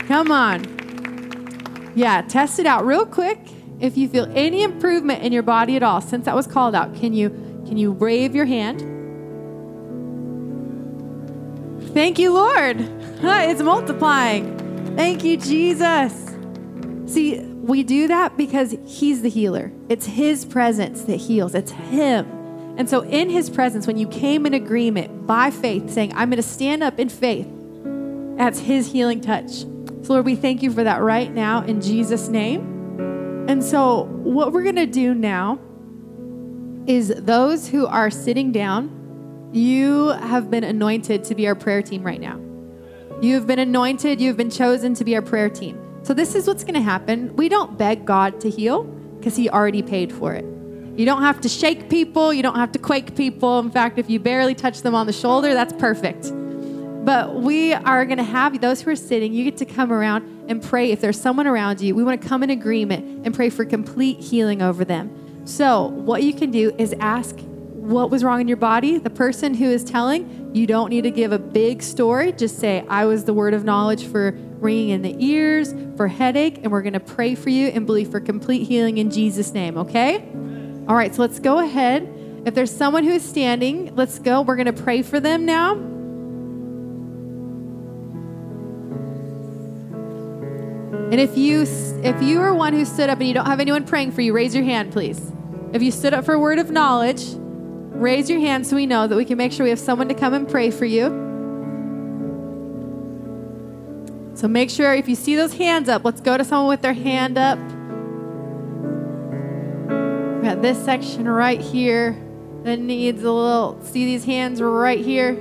[0.07, 1.93] Come on.
[1.97, 3.41] Yeah, test it out real quick.
[3.83, 6.95] If you feel any improvement in your body at all since that was called out,
[6.95, 7.31] can you
[7.67, 8.81] can you wave your hand?
[11.93, 12.81] Thank you, Lord.
[13.25, 14.97] It's multiplying.
[14.97, 16.13] Thank you, Jesus.
[17.07, 19.71] See, we do that because He's the healer.
[19.89, 22.27] It's His presence that heals, it's Him.
[22.77, 26.43] And so, in His presence, when you came in agreement by faith, saying, I'm going
[26.43, 27.49] to stand up in faith,
[28.37, 29.51] that's His healing touch.
[29.51, 32.72] So, Lord, we thank you for that right now in Jesus' name.
[33.53, 35.59] And so, what we're going to do now
[36.87, 42.03] is those who are sitting down, you have been anointed to be our prayer team
[42.03, 42.41] right now.
[43.21, 45.79] You have been anointed, you have been chosen to be our prayer team.
[46.03, 47.37] So, this is what's going to happen.
[47.37, 48.85] We don't beg God to heal
[49.19, 50.47] because He already paid for it.
[50.99, 53.59] You don't have to shake people, you don't have to quake people.
[53.59, 56.33] In fact, if you barely touch them on the shoulder, that's perfect.
[57.05, 60.47] But we are going to have those who are sitting, you get to come around
[60.49, 60.93] and pray.
[60.93, 64.21] If there's someone around you, we want to come in agreement and pray for complete
[64.21, 65.45] healing over them.
[65.45, 67.37] So, what you can do is ask
[67.83, 68.99] what was wrong in your body.
[68.99, 72.31] The person who is telling, you don't need to give a big story.
[72.31, 76.59] Just say, I was the word of knowledge for ringing in the ears, for headache,
[76.63, 79.77] and we're going to pray for you and believe for complete healing in Jesus' name,
[79.77, 80.19] okay?
[80.87, 82.09] All right, so let's go ahead.
[82.47, 84.43] If there's someone who is standing, let's go.
[84.43, 85.92] We're going to pray for them now.
[91.13, 91.67] And if you
[92.03, 94.33] if you are one who stood up and you don't have anyone praying for you,
[94.33, 95.21] raise your hand, please.
[95.75, 99.07] If you stood up for a word of knowledge, raise your hand so we know
[99.07, 101.09] that we can make sure we have someone to come and pray for you.
[104.37, 106.95] So make sure if you see those hands up, let's go to someone with their
[106.95, 107.59] hand up.
[110.39, 112.17] We got this section right here
[112.63, 115.37] that needs a little, see these hands right here?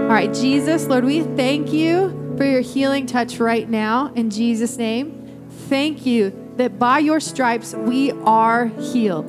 [0.00, 4.76] All right, Jesus, Lord, we thank you for your healing touch right now in Jesus'
[4.76, 5.48] name.
[5.68, 9.26] Thank you that by your stripes we are healed.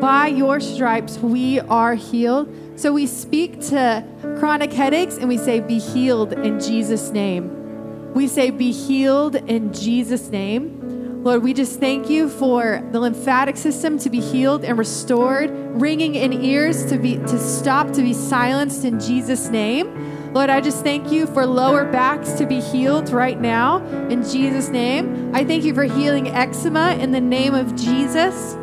[0.00, 2.80] By your stripes we are healed.
[2.80, 4.02] So we speak to
[4.38, 8.14] chronic headaches and we say, Be healed in Jesus' name.
[8.14, 11.22] We say, Be healed in Jesus' name.
[11.22, 16.14] Lord, we just thank you for the lymphatic system to be healed and restored, ringing
[16.14, 20.09] in ears to be to stop to be silenced in Jesus name.
[20.32, 24.68] Lord, I just thank you for lower backs to be healed right now in Jesus
[24.68, 25.34] name.
[25.34, 28.54] I thank you for healing eczema in the name of Jesus.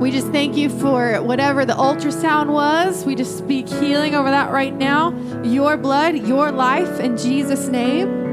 [0.00, 3.04] We just thank you for whatever the ultrasound was.
[3.04, 5.10] We just speak healing over that right now.
[5.42, 8.24] Your blood, your life in Jesus name.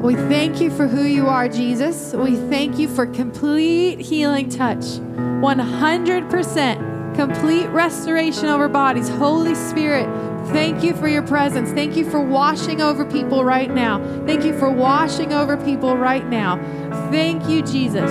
[0.00, 2.12] We thank you for who you are, Jesus.
[2.12, 4.84] We thank you for complete healing touch.
[4.84, 9.08] 100% complete restoration over bodies.
[9.08, 10.06] Holy Spirit,
[10.48, 11.70] thank you for your presence.
[11.70, 13.98] Thank you for washing over people right now.
[14.26, 16.56] Thank you for washing over people right now.
[17.10, 18.10] Thank you, Jesus.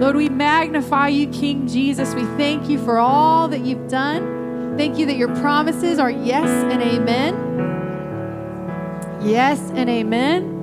[0.00, 2.14] Lord, we magnify you, King Jesus.
[2.14, 4.76] We thank you for all that you've done.
[4.76, 7.34] Thank you that your promises are yes and amen.
[9.22, 10.55] Yes and amen.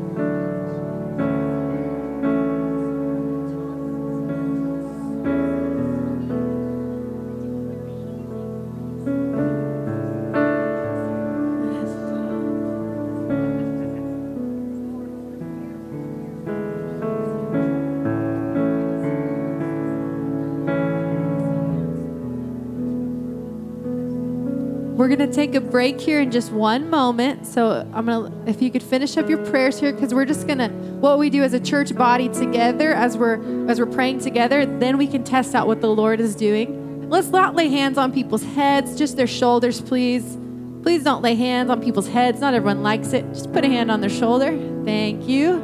[25.15, 27.45] Going to take a break here in just one moment.
[27.45, 30.47] So I'm going to, if you could finish up your prayers here, because we're just
[30.47, 34.19] going to what we do as a church body together as we're as we're praying
[34.19, 37.09] together, then we can test out what the Lord is doing.
[37.09, 40.37] Let's not lay hands on people's heads, just their shoulders, please.
[40.81, 42.41] Please don't lay hands on people's heads.
[42.41, 43.23] Not everyone likes it.
[43.33, 44.57] Just put a hand on their shoulder.
[44.83, 45.61] Thank you.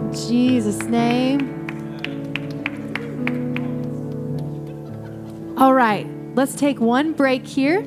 [0.00, 1.58] In Jesus' name.
[5.56, 7.82] All right, let's take one break here.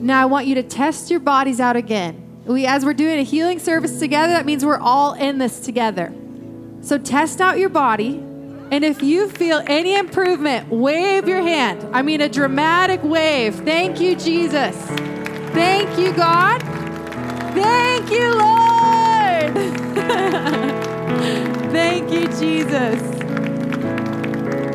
[0.00, 2.40] Now I want you to test your bodies out again.
[2.46, 6.10] We, as we're doing a healing service together, that means we're all in this together.
[6.80, 8.14] So test out your body,
[8.70, 11.86] and if you feel any improvement, wave your hand.
[11.94, 13.56] I mean, a dramatic wave.
[13.56, 14.74] Thank you, Jesus.
[15.52, 16.62] Thank you, God.
[17.52, 19.54] Thank you, Lord.
[21.72, 22.98] Thank you, Jesus.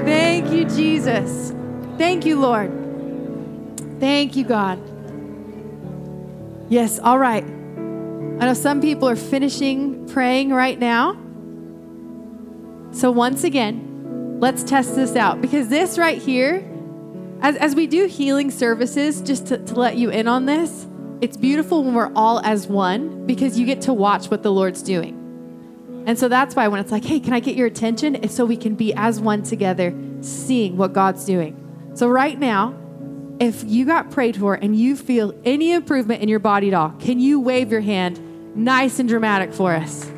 [0.04, 1.52] Thank you, Jesus.
[1.98, 2.72] Thank you, Lord.
[4.00, 4.78] Thank you, God.
[6.68, 7.44] Yes, all right.
[7.44, 11.14] I know some people are finishing praying right now.
[12.92, 16.68] So, once again, let's test this out because this right here,
[17.42, 20.88] as, as we do healing services, just to, to let you in on this,
[21.22, 24.82] it's beautiful when we're all as one because you get to watch what the Lord's
[24.82, 25.22] doing.
[26.08, 28.16] And so that's why when it's like, hey, can I get your attention?
[28.16, 31.62] It's so we can be as one together, seeing what God's doing.
[31.94, 32.76] So, right now,
[33.40, 36.92] if you got prayed for and you feel any improvement in your body at all,
[37.00, 38.20] can you wave your hand
[38.56, 40.12] nice and dramatic for us?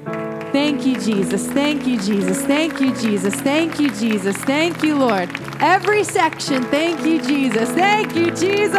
[0.51, 1.45] Thank you, Jesus.
[1.47, 2.41] Thank you, Jesus.
[2.43, 3.35] Thank you, Jesus.
[3.35, 4.37] Thank you, Jesus.
[4.37, 5.29] Thank you, Lord.
[5.59, 7.69] Every section, thank you, Jesus.
[7.71, 8.77] Thank you, Jesus.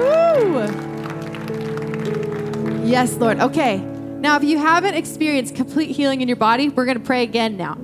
[0.00, 0.94] Woo!
[2.84, 3.40] Yes, Lord.
[3.40, 3.78] Okay.
[3.78, 7.58] Now, if you haven't experienced complete healing in your body, we're going to pray again
[7.58, 7.76] now.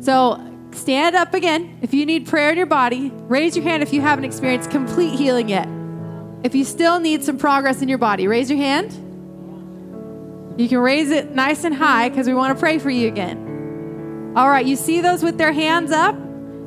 [0.00, 0.40] So,
[0.72, 1.78] stand up again.
[1.82, 5.18] If you need prayer in your body, raise your hand if you haven't experienced complete
[5.18, 5.68] healing yet.
[6.42, 8.92] If you still need some progress in your body, raise your hand.
[10.58, 14.34] You can raise it nice and high because we want to pray for you again.
[14.36, 16.16] All right, you see those with their hands up?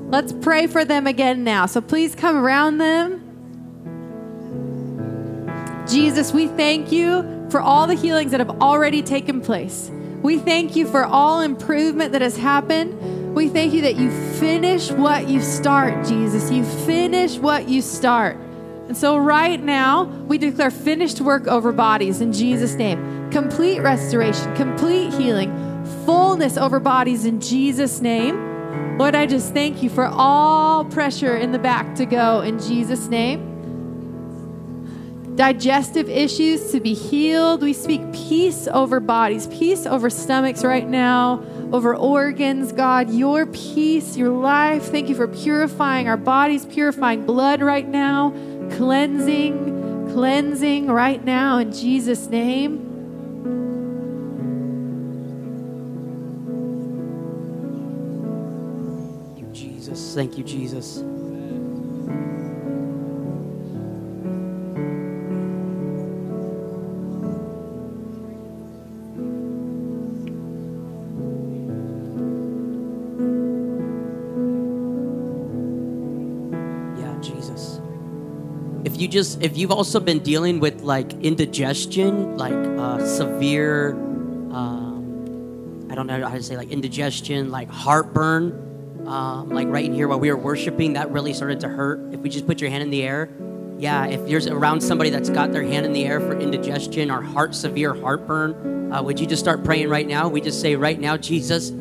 [0.10, 1.66] Let's pray for them again now.
[1.66, 3.20] So please come around them.
[5.88, 9.90] Jesus, we thank you for all the healings that have already taken place.
[10.22, 12.94] We thank you for all improvement that has happened.
[13.34, 16.52] We thank you that you finish what you start, Jesus.
[16.52, 18.38] You finish what you start.
[18.88, 23.32] And so, right now, we declare finished work over bodies in Jesus' name.
[23.32, 25.52] Complete restoration, complete healing,
[26.06, 28.98] fullness over bodies in Jesus' name.
[29.00, 33.08] Lord, I just thank you for all pressure in the back to go in Jesus'
[33.08, 33.54] name
[35.36, 37.62] digestive issues to be healed.
[37.62, 42.72] We speak peace over bodies, peace over stomachs right now, over organs.
[42.72, 44.84] God, your peace, your life.
[44.84, 48.30] Thank you for purifying our bodies, purifying blood right now,
[48.78, 52.92] cleansing, cleansing right now in Jesus' name.
[59.26, 60.14] Thank you, Jesus.
[60.14, 61.04] Thank you, Jesus.
[79.14, 83.94] Just, if you've also been dealing with like indigestion, like uh, severe,
[84.52, 89.94] um, I don't know how to say, like indigestion, like heartburn, um, like right in
[89.94, 92.12] here while we were worshiping, that really started to hurt.
[92.12, 93.30] If we just put your hand in the air,
[93.78, 97.22] yeah, if you're around somebody that's got their hand in the air for indigestion or
[97.22, 100.28] heart severe heartburn, uh, would you just start praying right now?
[100.28, 101.72] We just say right now, Jesus,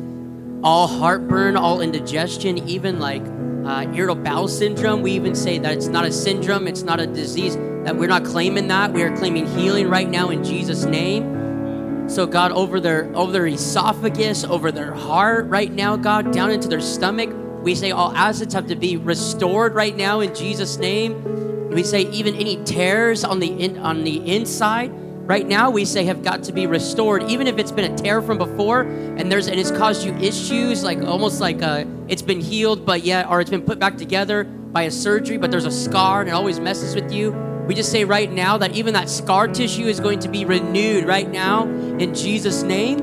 [0.63, 3.23] all heartburn, all indigestion, even like
[3.65, 5.01] uh, irritable bowel syndrome.
[5.01, 7.55] We even say that it's not a syndrome, it's not a disease.
[7.85, 8.93] That we're not claiming that.
[8.93, 12.09] We are claiming healing right now in Jesus' name.
[12.09, 16.67] So God, over their over their esophagus, over their heart, right now, God, down into
[16.67, 17.29] their stomach,
[17.61, 21.69] we say all acids have to be restored right now in Jesus' name.
[21.69, 24.91] We say even any tears on the in, on the inside,
[25.25, 28.21] right now we say have got to be restored even if it's been a tear
[28.21, 32.41] from before and there's and it's caused you issues like almost like uh it's been
[32.41, 35.71] healed but yet or it's been put back together by a surgery but there's a
[35.71, 37.31] scar and it always messes with you.
[37.67, 41.05] We just say right now that even that scar tissue is going to be renewed
[41.05, 42.99] right now in jesus name.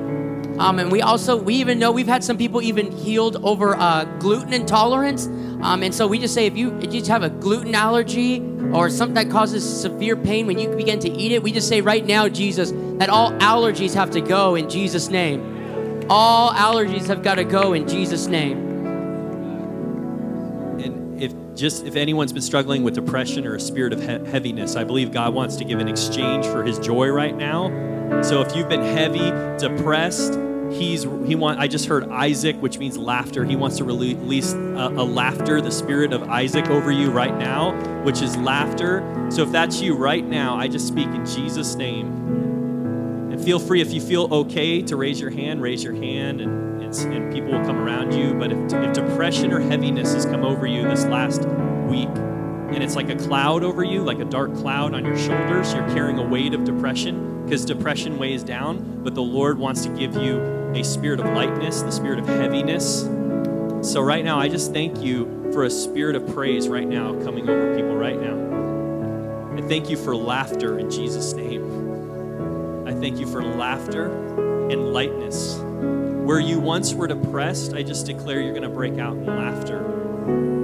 [0.60, 4.04] Um, and we also we even know we've had some people even healed over uh,
[4.18, 5.26] gluten intolerance
[5.62, 8.40] um, and so we just say if you, if you have a gluten allergy
[8.72, 11.80] or something that causes severe pain when you begin to eat it, we just say
[11.80, 16.06] right now, Jesus, that all allergies have to go in Jesus' name.
[16.08, 18.58] All allergies have got to go in Jesus' name.
[20.80, 24.76] And if just if anyone's been struggling with depression or a spirit of he- heaviness,
[24.76, 28.22] I believe God wants to give an exchange for His joy right now.
[28.22, 30.32] So if you've been heavy, depressed,
[30.72, 31.58] he's he want.
[31.58, 33.44] I just heard Isaac, which means laughter.
[33.44, 37.72] He wants to release a, a laughter, the spirit of Isaac over you right now,
[38.02, 39.28] which is laughter.
[39.30, 42.06] So if that's you right now, I just speak in Jesus' name.
[43.32, 46.82] And feel free if you feel okay to raise your hand, raise your hand, and,
[46.82, 48.34] and, people will come around you.
[48.34, 51.44] But if, if depression or heaviness has come over you this last
[51.88, 52.08] week,
[52.74, 55.74] and it's like a cloud over you, like a dark cloud on your shoulders.
[55.74, 59.88] You're carrying a weight of depression because depression weighs down, but the Lord wants to
[59.88, 60.40] give you
[60.74, 63.02] a spirit of lightness, the spirit of heaviness.
[63.82, 67.48] So, right now, I just thank you for a spirit of praise right now coming
[67.48, 69.56] over people right now.
[69.56, 72.86] I thank you for laughter in Jesus' name.
[72.86, 75.58] I thank you for laughter and lightness.
[75.58, 80.59] Where you once were depressed, I just declare you're going to break out in laughter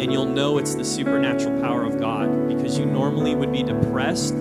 [0.00, 4.32] and you'll know it's the supernatural power of God because you normally would be depressed,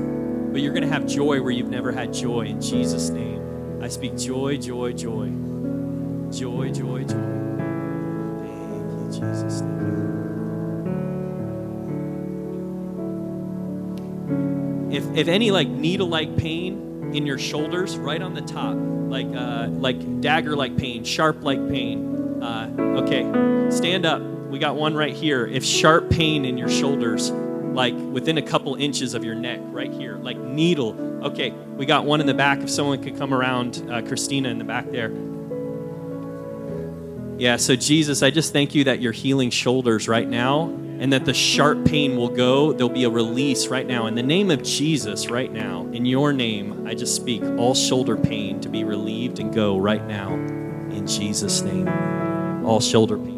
[0.52, 3.82] but you're going to have joy where you've never had joy in Jesus' name.
[3.82, 5.30] I speak joy, joy, joy.
[6.32, 7.18] Joy, joy, joy.
[8.44, 9.64] Thank you, Jesus.
[14.92, 19.28] If, if any like needle like pain in your shoulders, right on the top, like
[19.36, 22.70] uh, like dagger like pain, sharp like pain, uh,
[23.02, 23.24] okay,
[23.72, 25.46] stand up we got one right here.
[25.46, 29.92] If sharp pain in your shoulders, like within a couple inches of your neck, right
[29.92, 30.96] here, like needle.
[31.26, 32.60] Okay, we got one in the back.
[32.60, 35.12] If someone could come around, uh, Christina in the back there.
[37.40, 40.64] Yeah, so Jesus, I just thank you that you're healing shoulders right now
[41.00, 42.74] and that the sharp pain will go.
[42.74, 44.08] There'll be a release right now.
[44.08, 48.18] In the name of Jesus, right now, in your name, I just speak all shoulder
[48.18, 50.34] pain to be relieved and go right now.
[50.34, 51.88] In Jesus' name.
[52.66, 53.37] All shoulder pain.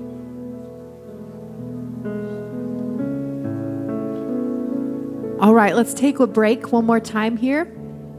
[5.40, 7.74] All right, let's take a break one more time here.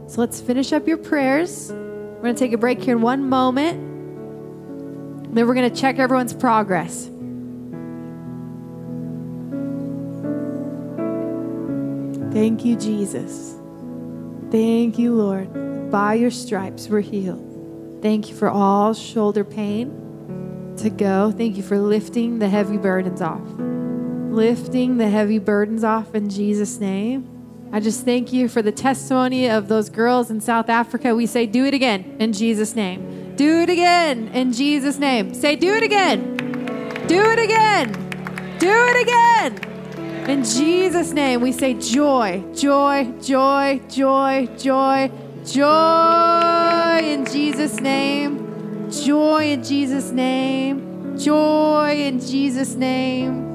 [0.07, 1.71] So let's finish up your prayers.
[1.71, 3.79] We're going to take a break here in one moment.
[5.35, 7.05] Then we're going to check everyone's progress.
[12.33, 13.55] Thank you, Jesus.
[14.49, 15.91] Thank you, Lord.
[15.91, 17.99] By your stripes, we're healed.
[18.01, 21.31] Thank you for all shoulder pain to go.
[21.31, 23.47] Thank you for lifting the heavy burdens off
[24.31, 27.27] lifting the heavy burdens off in Jesus' name.
[27.73, 31.15] I just thank you for the testimony of those girls in South Africa.
[31.15, 33.35] We say, do it again in Jesus' name.
[33.35, 35.33] Do it again in Jesus' name.
[35.33, 36.37] Say, do it again.
[37.07, 37.91] Do it again.
[38.59, 40.29] Do it again.
[40.29, 45.11] In Jesus' name, we say, joy, joy, joy, joy, joy,
[45.45, 48.91] joy in Jesus' name.
[48.91, 51.17] Joy in Jesus' name.
[51.17, 53.50] Joy in Jesus' name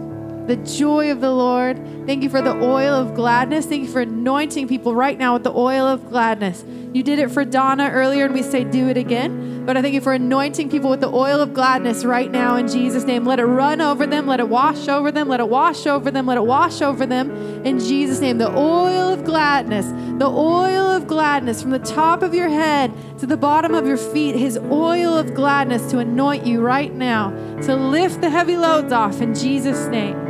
[0.46, 1.76] the joy of the Lord.
[2.06, 3.66] Thank you for the oil of gladness.
[3.66, 6.64] Thank you for anointing people right now with the oil of gladness.
[6.92, 9.66] You did it for Donna earlier, and we say, do it again.
[9.66, 12.68] But I thank you for anointing people with the oil of gladness right now in
[12.68, 13.24] Jesus' name.
[13.24, 16.26] Let it run over them, let it wash over them, let it wash over them,
[16.26, 18.38] let it wash over them in Jesus' name.
[18.38, 19.86] The oil of gladness,
[20.18, 23.96] the oil of gladness from the top of your head to the bottom of your
[23.96, 27.30] feet, His oil of gladness to anoint you right now,
[27.62, 30.25] to lift the heavy loads off in Jesus' name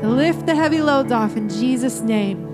[0.00, 2.46] to lift the heavy loads off in Jesus' name.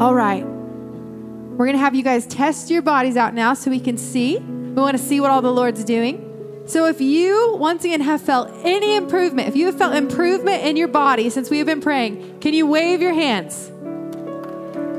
[0.00, 0.44] All right.
[0.44, 4.38] We're going to have you guys test your bodies out now so we can see.
[4.38, 6.22] We want to see what all the Lord's doing.
[6.66, 10.76] So, if you once again have felt any improvement, if you have felt improvement in
[10.76, 13.70] your body since we have been praying, can you wave your hands?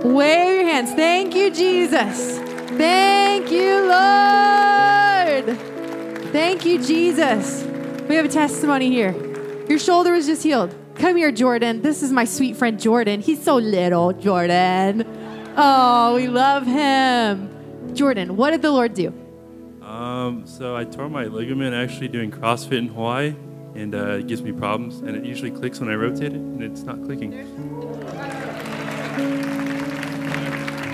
[0.03, 0.93] Wave your hands.
[0.93, 2.39] Thank you, Jesus.
[2.77, 5.57] Thank you, Lord.
[6.31, 7.63] Thank you, Jesus.
[8.07, 9.26] We have a testimony here.
[9.69, 10.73] Your shoulder was just healed.
[10.95, 11.81] Come here, Jordan.
[11.81, 13.19] This is my sweet friend Jordan.
[13.19, 15.05] He's so little, Jordan.
[15.57, 17.93] Oh, we love him.
[17.93, 19.13] Jordan, what did the Lord do?
[19.81, 23.35] Um, so I tore my ligament actually doing CrossFit in Hawaii,
[23.75, 24.99] and uh, it gives me problems.
[24.99, 27.31] And it usually clicks when I rotate it, and it's not clicking.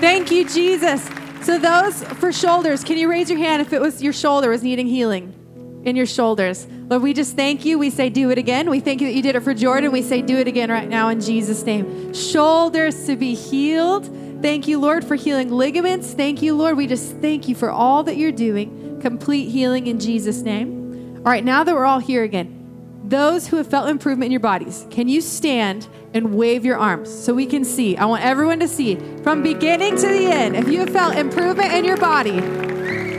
[0.00, 1.08] Thank you, Jesus.
[1.42, 4.62] So those for shoulders, can you raise your hand if it was your shoulder was
[4.64, 6.66] needing healing in your shoulders?
[6.88, 7.78] Lord, we just thank you.
[7.78, 8.68] We say, do it again.
[8.68, 9.90] We thank you that you did it for Jordan.
[9.90, 12.12] We say, do it again right now in Jesus' name.
[12.12, 14.04] Shoulders to be healed.
[14.42, 16.12] Thank you, Lord, for healing ligaments.
[16.12, 16.76] Thank you, Lord.
[16.76, 19.00] We just thank you for all that you're doing.
[19.00, 21.16] Complete healing in Jesus' name.
[21.18, 22.60] All right, now that we're all here again,
[23.04, 27.08] those who have felt improvement in your bodies, can you stand and wave your arms
[27.08, 27.96] so we can see?
[27.96, 30.54] I want everyone to see from beginning to the end.
[30.56, 32.40] If you have felt improvement in your body,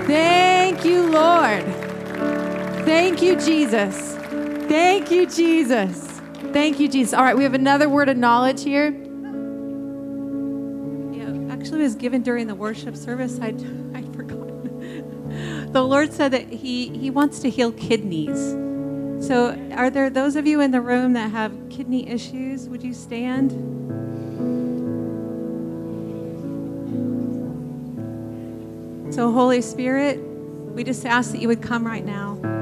[0.05, 1.84] thank you, Lord.
[2.85, 4.15] Thank you, Jesus.
[4.67, 6.05] Thank you, Jesus.
[6.53, 7.15] Thank you, Jesus.
[7.15, 8.89] All right, we have another word of knowledge here.
[11.11, 13.39] Yeah, actually was given during the worship service.
[13.41, 13.59] I'd,
[13.95, 15.71] I'd forgotten.
[15.71, 18.51] the Lord said that he, he wants to heal kidneys.
[19.25, 22.69] So, are there those of you in the room that have kidney issues?
[22.69, 23.51] Would you stand?
[29.11, 32.54] So, Holy Spirit, we just ask that you would come right now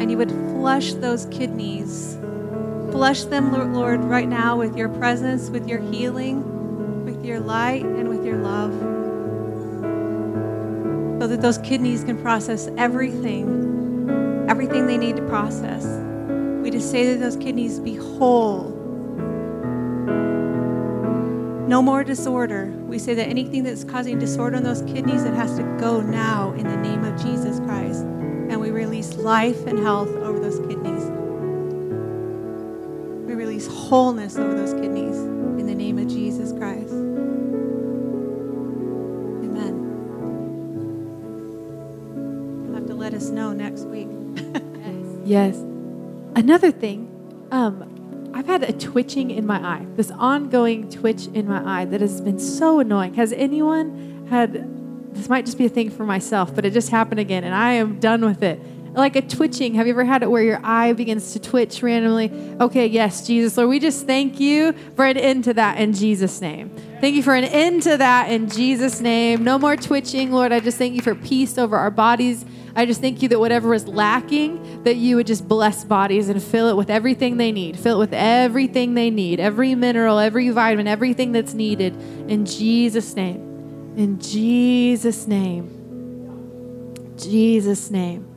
[0.00, 2.16] and you would flush those kidneys.
[2.90, 8.08] Flush them, Lord, right now with your presence, with your healing, with your light, and
[8.08, 8.72] with your love.
[11.20, 15.84] So that those kidneys can process everything, everything they need to process.
[16.62, 18.70] We just say that those kidneys be whole.
[21.68, 22.72] No more disorder.
[22.88, 26.52] We say that anything that's causing disorder in those kidneys, it has to go now
[26.54, 26.76] in the
[29.00, 31.04] release life and health over those kidneys.
[33.26, 36.92] We release wholeness over those kidneys in the name of Jesus Christ.
[39.42, 39.74] Amen.
[42.66, 44.08] You'll have to let us know next week.
[45.22, 45.58] Yes.
[46.34, 47.08] Another thing,
[47.52, 52.00] um, I've had a twitching in my eye, this ongoing twitch in my eye that
[52.00, 53.14] has been so annoying.
[53.14, 57.20] Has anyone had, this might just be a thing for myself, but it just happened
[57.20, 58.60] again and I am done with it.
[58.92, 59.74] Like a twitching.
[59.74, 62.30] Have you ever had it where your eye begins to twitch randomly?
[62.60, 63.56] Okay, yes, Jesus.
[63.56, 66.70] Lord, we just thank you for an end to that in Jesus' name.
[67.00, 69.44] Thank you for an end to that in Jesus' name.
[69.44, 70.52] No more twitching, Lord.
[70.52, 72.44] I just thank you for peace over our bodies.
[72.74, 76.42] I just thank you that whatever is lacking, that you would just bless bodies and
[76.42, 77.78] fill it with everything they need.
[77.78, 81.94] Fill it with everything they need, every mineral, every vitamin, everything that's needed
[82.28, 83.94] in Jesus' name.
[83.96, 85.76] In Jesus' name.
[87.16, 88.29] Jesus' name.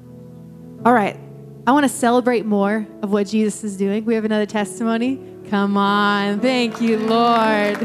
[0.85, 1.17] All right.
[1.65, 4.03] I want to celebrate more of what Jesus is doing.
[4.03, 5.17] We have another testimony.
[5.49, 6.41] Come on.
[6.41, 7.81] Thank you, Lord.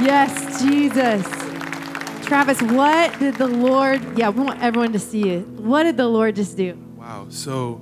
[0.00, 1.24] Yes, Jesus.
[2.26, 5.46] Travis, what did the Lord, yeah, we want everyone to see it.
[5.46, 6.76] What did the Lord just do?
[6.96, 7.26] Wow.
[7.28, 7.76] So,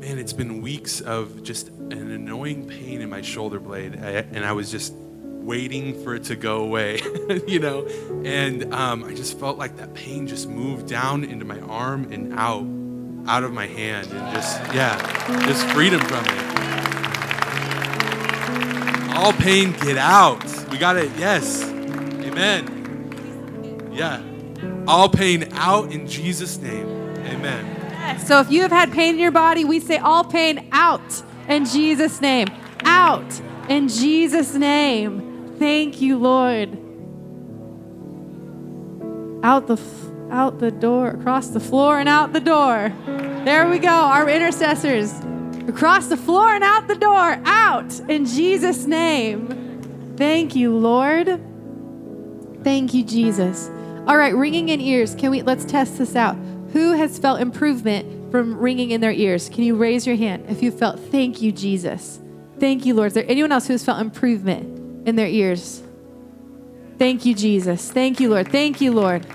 [0.00, 4.52] man, it's been weeks of just an annoying pain in my shoulder blade, and I
[4.52, 7.00] was just waiting for it to go away,
[7.46, 7.86] you know.
[8.24, 12.32] And um, I just felt like that pain just moved down into my arm and
[12.32, 12.64] out,
[13.26, 14.98] out of my hand, and just yeah,
[15.46, 16.44] just freedom from it.
[19.16, 20.44] All pain, get out.
[20.70, 21.10] We got it.
[21.16, 21.62] Yes.
[21.62, 23.90] Amen.
[23.92, 24.22] Yeah.
[24.86, 26.86] All pain out in Jesus' name.
[27.26, 28.18] Amen.
[28.18, 31.64] So if you have had pain in your body, we say all pain out in
[31.64, 32.48] Jesus' name.
[32.84, 35.54] Out in Jesus' name.
[35.58, 36.76] Thank you, Lord.
[39.44, 39.76] Out the
[40.34, 42.92] out the door, across the floor and out the door.
[43.44, 43.88] There we go.
[43.88, 45.14] Our intercessors.
[45.68, 47.40] Across the floor and out the door.
[47.44, 50.14] Out in Jesus' name.
[50.16, 51.40] Thank you, Lord.
[52.64, 53.70] Thank you, Jesus.
[54.08, 55.14] All right, ringing in ears.
[55.14, 56.36] Can we let's test this out?
[56.72, 59.48] Who has felt improvement from ringing in their ears?
[59.48, 62.20] Can you raise your hand if you felt thank you, Jesus?
[62.58, 63.08] Thank you, Lord.
[63.08, 65.82] Is there anyone else who has felt improvement in their ears?
[66.98, 67.90] Thank you, Jesus.
[67.90, 68.50] Thank you, Lord.
[68.50, 69.26] Thank you, Lord.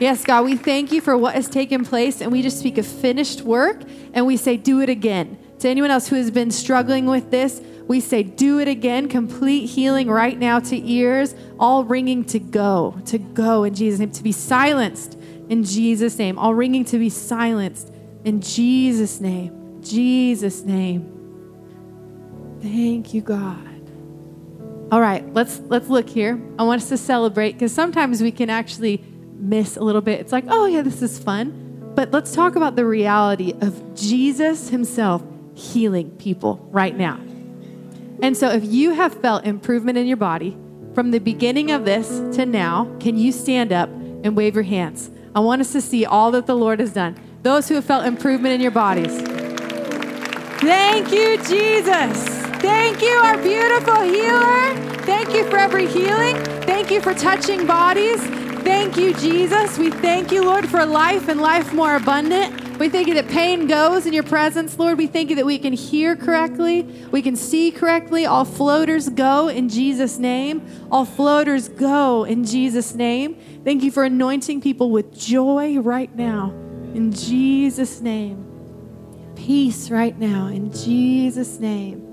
[0.00, 2.86] Yes, God, we thank you for what has taken place, and we just speak of
[2.86, 3.82] finished work,
[4.12, 5.38] and we say, do it again.
[5.60, 9.08] To anyone else who has been struggling with this, we say, do it again.
[9.08, 14.10] Complete healing right now to ears, all ringing to go, to go in Jesus' name,
[14.12, 15.18] to be silenced
[15.48, 17.92] in Jesus' name, all ringing to be silenced
[18.24, 19.80] in Jesus' name.
[19.82, 21.10] Jesus' name.
[22.60, 23.58] Thank you, God.
[24.90, 26.40] All right, let's let's look here.
[26.58, 29.04] I want us to celebrate because sometimes we can actually
[29.44, 30.20] miss a little bit.
[30.20, 31.92] It's like, oh yeah, this is fun.
[31.94, 35.22] But let's talk about the reality of Jesus himself
[35.54, 37.20] healing people right now.
[38.22, 40.56] And so if you have felt improvement in your body
[40.94, 45.10] from the beginning of this to now, can you stand up and wave your hands?
[45.34, 47.16] I want us to see all that the Lord has done.
[47.42, 49.20] Those who have felt improvement in your bodies.
[50.60, 52.28] Thank you, Jesus.
[52.60, 54.74] Thank you, our beautiful healer.
[55.02, 56.36] Thank you for every healing.
[56.62, 58.22] Thank you for touching bodies.
[58.64, 59.76] Thank you, Jesus.
[59.76, 62.78] We thank you, Lord, for life and life more abundant.
[62.78, 64.96] We thank you that pain goes in your presence, Lord.
[64.96, 68.24] We thank you that we can hear correctly, we can see correctly.
[68.24, 70.66] All floaters go in Jesus' name.
[70.90, 73.36] All floaters go in Jesus' name.
[73.64, 76.50] Thank you for anointing people with joy right now
[76.94, 78.40] in Jesus' name.
[79.36, 82.03] Peace right now in Jesus' name.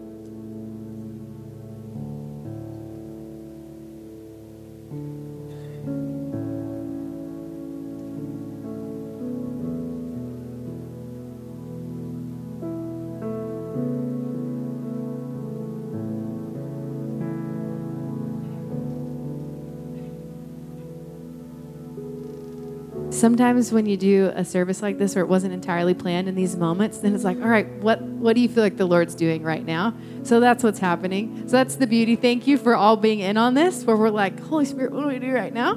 [23.21, 26.57] Sometimes when you do a service like this where it wasn't entirely planned in these
[26.57, 29.43] moments, then it's like, all right, what what do you feel like the Lord's doing
[29.43, 29.93] right now?
[30.23, 31.47] So that's what's happening.
[31.47, 32.15] So that's the beauty.
[32.15, 35.07] Thank you for all being in on this, where we're like, Holy Spirit, what do
[35.07, 35.75] we do right now?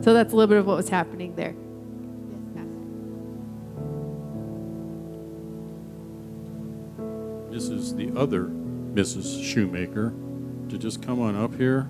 [0.00, 1.54] So that's a little bit of what was happening there.
[7.52, 9.42] Is the other Mrs.
[9.42, 10.12] Shoemaker
[10.68, 11.88] to just come on up here.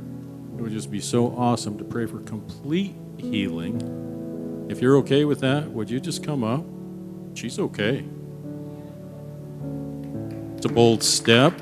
[0.56, 4.15] It would just be so awesome to pray for complete healing.
[4.68, 6.64] If you're okay with that, would you just come up?
[7.34, 8.04] She's okay.
[10.56, 11.52] It's a bold step.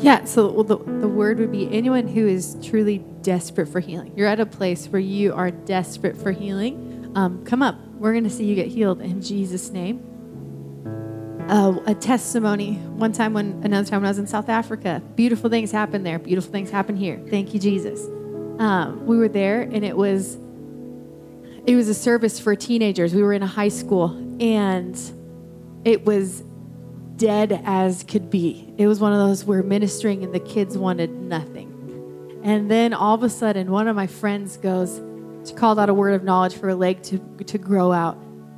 [0.00, 4.12] Yeah, so the, the word would be anyone who is truly desperate for healing.
[4.16, 7.12] You're at a place where you are desperate for healing.
[7.14, 7.87] Um, come up.
[7.98, 10.04] We're going to see you get healed in Jesus' name.
[11.48, 15.02] Uh, a testimony one time when another time when I was in South Africa.
[15.16, 16.18] Beautiful things happened there.
[16.18, 17.20] Beautiful things happen here.
[17.28, 18.04] Thank you, Jesus.
[18.60, 20.36] Um, we were there, and it was
[21.66, 23.14] it was a service for teenagers.
[23.14, 24.98] We were in a high school, and
[25.84, 26.44] it was
[27.16, 28.72] dead as could be.
[28.78, 32.40] It was one of those where ministering and the kids wanted nothing.
[32.44, 35.00] And then all of a sudden, one of my friends goes,
[35.48, 38.16] she called out a word of knowledge for a leg to, to grow out.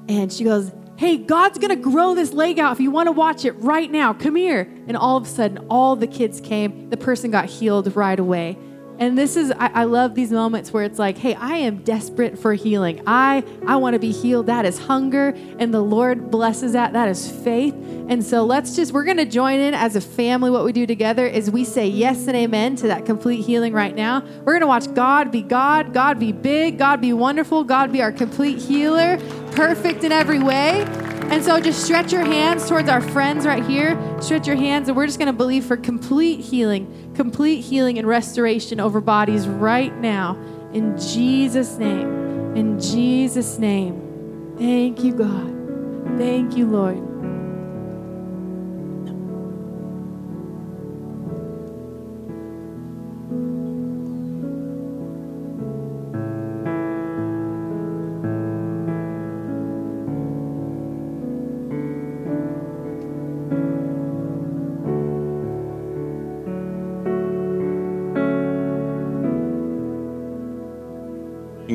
[0.08, 3.12] And she goes, Hey, God's going to grow this leg out if you want to
[3.12, 4.12] watch it right now.
[4.12, 4.70] Come here.
[4.86, 6.90] And all of a sudden, all the kids came.
[6.90, 8.58] The person got healed right away.
[9.00, 12.38] And this is, I, I, love these moments where it's like, hey, I am desperate
[12.38, 13.02] for healing.
[13.06, 14.46] I, I want to be healed.
[14.46, 15.34] That is hunger.
[15.58, 16.92] And the Lord blesses that.
[16.92, 17.72] That is faith.
[18.10, 20.50] And so let's just, we're going to join in as a family.
[20.50, 23.96] What we do together is we say yes and amen to that complete healing right
[23.96, 24.20] now.
[24.44, 28.02] We're going to watch God be God, God be big, God be wonderful, God be
[28.02, 29.16] our complete healer,
[29.52, 30.84] perfect in every way.
[31.30, 33.96] And so just stretch your hands towards our friends right here.
[34.20, 38.08] Stretch your hands, and we're just going to believe for complete healing, complete healing and
[38.08, 40.36] restoration over bodies right now.
[40.72, 42.56] In Jesus' name.
[42.56, 44.54] In Jesus' name.
[44.58, 46.18] Thank you, God.
[46.18, 47.09] Thank you, Lord.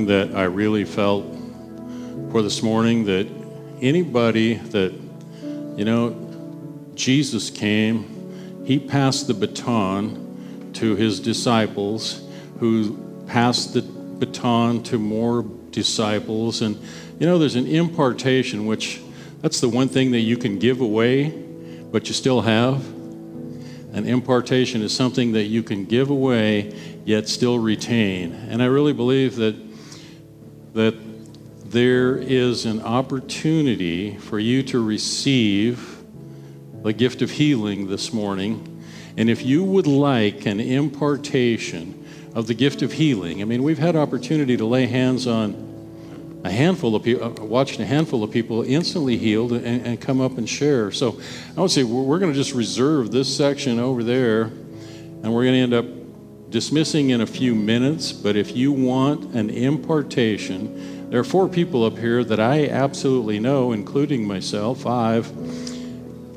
[0.07, 1.25] That I really felt
[2.31, 3.27] for this morning that
[3.81, 4.93] anybody that,
[5.77, 6.21] you know,
[6.95, 12.21] Jesus came, he passed the baton to his disciples
[12.59, 12.97] who
[13.27, 16.61] passed the baton to more disciples.
[16.61, 16.77] And,
[17.19, 19.01] you know, there's an impartation, which
[19.41, 21.29] that's the one thing that you can give away,
[21.91, 22.85] but you still have.
[23.93, 26.75] An impartation is something that you can give away
[27.05, 28.33] yet still retain.
[28.33, 29.55] And I really believe that
[30.75, 30.93] that
[31.71, 36.03] there is an opportunity for you to receive
[36.83, 38.83] the gift of healing this morning.
[39.15, 42.05] And if you would like an impartation
[42.35, 46.51] of the gift of healing, I mean, we've had opportunity to lay hands on a
[46.51, 50.37] handful of people, uh, watched a handful of people instantly healed and, and come up
[50.37, 50.91] and share.
[50.91, 51.21] So
[51.55, 55.55] I would say we're going to just reserve this section over there, and we're going
[55.55, 55.85] to end up
[56.49, 61.83] dismissing in a few minutes, but if you want an impartation, there are four people
[61.83, 65.31] up here that I absolutely know, including myself, five,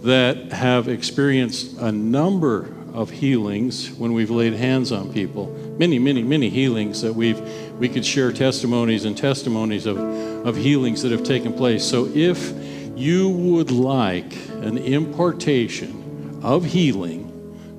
[0.02, 5.46] that have experienced a number of healings when we've laid hands on people.
[5.78, 7.40] Many, many, many healings that we've
[7.78, 11.84] we could share testimonies and testimonies of, of healings that have taken place.
[11.84, 12.52] So if
[12.96, 17.27] you would like an impartation of healing,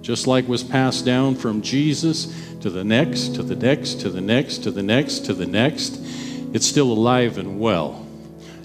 [0.02, 2.26] just like was passed down from Jesus
[2.62, 6.00] to the next, to the next, to the next, to the next, to the next,
[6.54, 8.06] it's still alive and well.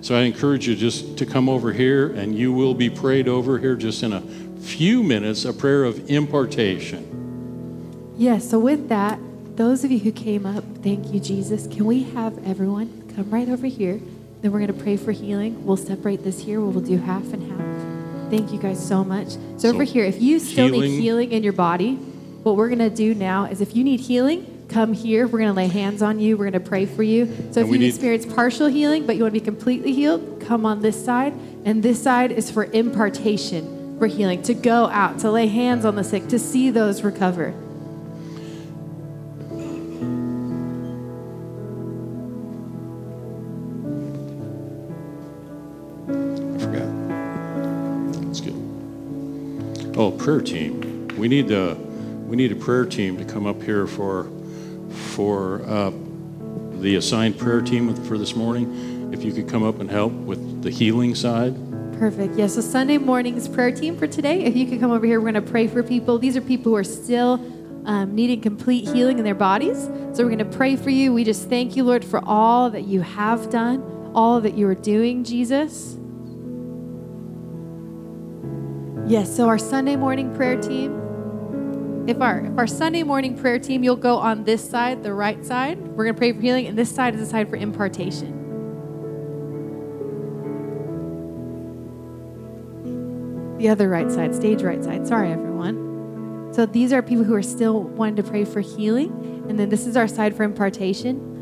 [0.01, 3.59] So I encourage you just to come over here and you will be prayed over
[3.59, 4.21] here just in a
[4.61, 8.13] few minutes, a prayer of impartation.
[8.17, 9.19] Yes, yeah, so with that,
[9.57, 11.67] those of you who came up, thank you, Jesus.
[11.67, 14.01] Can we have everyone come right over here?
[14.43, 15.65] Then we're going to pray for healing.
[15.65, 16.61] We'll separate this here.
[16.61, 17.84] We'll do half and half.
[18.31, 19.29] Thank you guys so much.
[19.29, 20.91] So, so over here, if you still healing.
[20.91, 24.01] need healing in your body, what we're going to do now is if you need
[24.01, 25.27] healing, come here.
[25.27, 26.37] We're going to lay hands on you.
[26.37, 27.27] We're going to pray for you.
[27.53, 27.89] So if you need...
[27.89, 31.33] experience partial healing, but you want to be completely healed, come on this side.
[31.65, 35.97] And this side is for impartation, for healing, to go out, to lay hands on
[35.97, 37.55] the sick, to see those recover.
[50.25, 51.07] Prayer team.
[51.19, 51.77] We need the
[52.27, 54.31] we need a prayer team to come up here for
[55.13, 55.93] for uh,
[56.81, 59.13] the assigned prayer team for this morning.
[59.13, 61.55] If you could come up and help with the healing side.
[61.99, 62.37] Perfect.
[62.37, 64.43] Yeah, so Sunday morning's prayer team for today.
[64.45, 66.19] If you could come over here, we're going to pray for people.
[66.19, 67.35] These are people who are still
[67.85, 69.85] um, needing complete healing in their bodies.
[70.15, 71.13] So we're going to pray for you.
[71.13, 74.75] We just thank you, Lord, for all that you have done, all that you are
[74.75, 75.97] doing, Jesus.
[79.07, 81.03] Yes, so our Sunday morning prayer team.
[82.09, 85.45] If our if our Sunday morning prayer team, you'll go on this side, the right
[85.45, 85.79] side.
[85.89, 88.41] We're gonna pray for healing, and this side is the side for impartation.
[93.59, 95.07] The other right side, stage right side.
[95.07, 96.51] Sorry, everyone.
[96.55, 99.87] So these are people who are still wanting to pray for healing, and then this
[99.87, 101.34] is our side for impartation.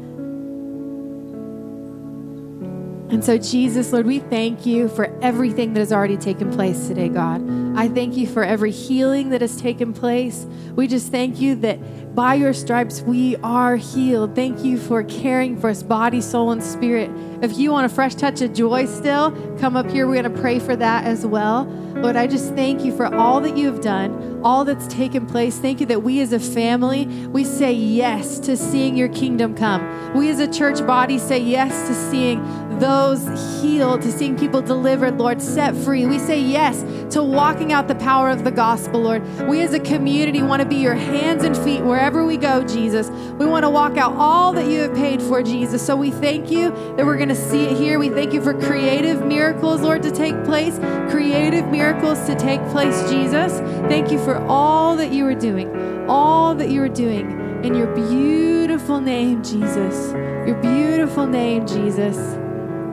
[3.13, 7.11] And so, Jesus, Lord, we thank you for everything that has already taken place today,
[7.11, 7.47] God.
[7.77, 10.47] I thank you for every healing that has taken place.
[10.75, 14.35] We just thank you that by your stripes we are healed.
[14.35, 17.11] Thank you for caring for us, body, soul, and spirit.
[17.43, 20.07] If you want a fresh touch of joy still, come up here.
[20.07, 21.65] We're going to pray for that as well.
[21.95, 25.59] Lord, I just thank you for all that you have done, all that's taken place.
[25.59, 30.15] Thank you that we as a family, we say yes to seeing your kingdom come.
[30.15, 32.41] We as a church body say yes to seeing
[32.81, 33.27] those
[33.61, 36.07] healed, to seeing people delivered, Lord, set free.
[36.07, 36.83] We say yes
[37.15, 39.23] to walking out the power of the gospel, Lord.
[39.49, 43.09] We as a community want to be your hands and feet wherever we go, Jesus.
[43.39, 45.85] We want to walk out all that you have paid for, Jesus.
[45.85, 47.99] So we thank you that we're going to see it here.
[47.99, 50.79] We thank you for creative miracles, Lord, to take place,
[51.11, 53.59] creative miracles to take place, Jesus.
[53.89, 57.95] Thank you for all that you are doing, all that you are doing in your
[57.95, 60.13] beautiful name, Jesus.
[60.47, 62.42] Your beautiful name, Jesus.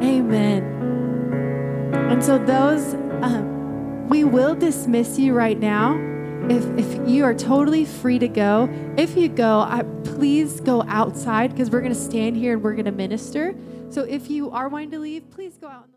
[0.02, 0.64] Amen.
[1.94, 5.98] And so, those, um, we will dismiss you right now.
[6.50, 11.52] If, if you are totally free to go, if you go, I, please go outside
[11.52, 13.54] because we're going to stand here and we're going to minister.
[13.90, 15.90] So, if you are wanting to leave, please go out.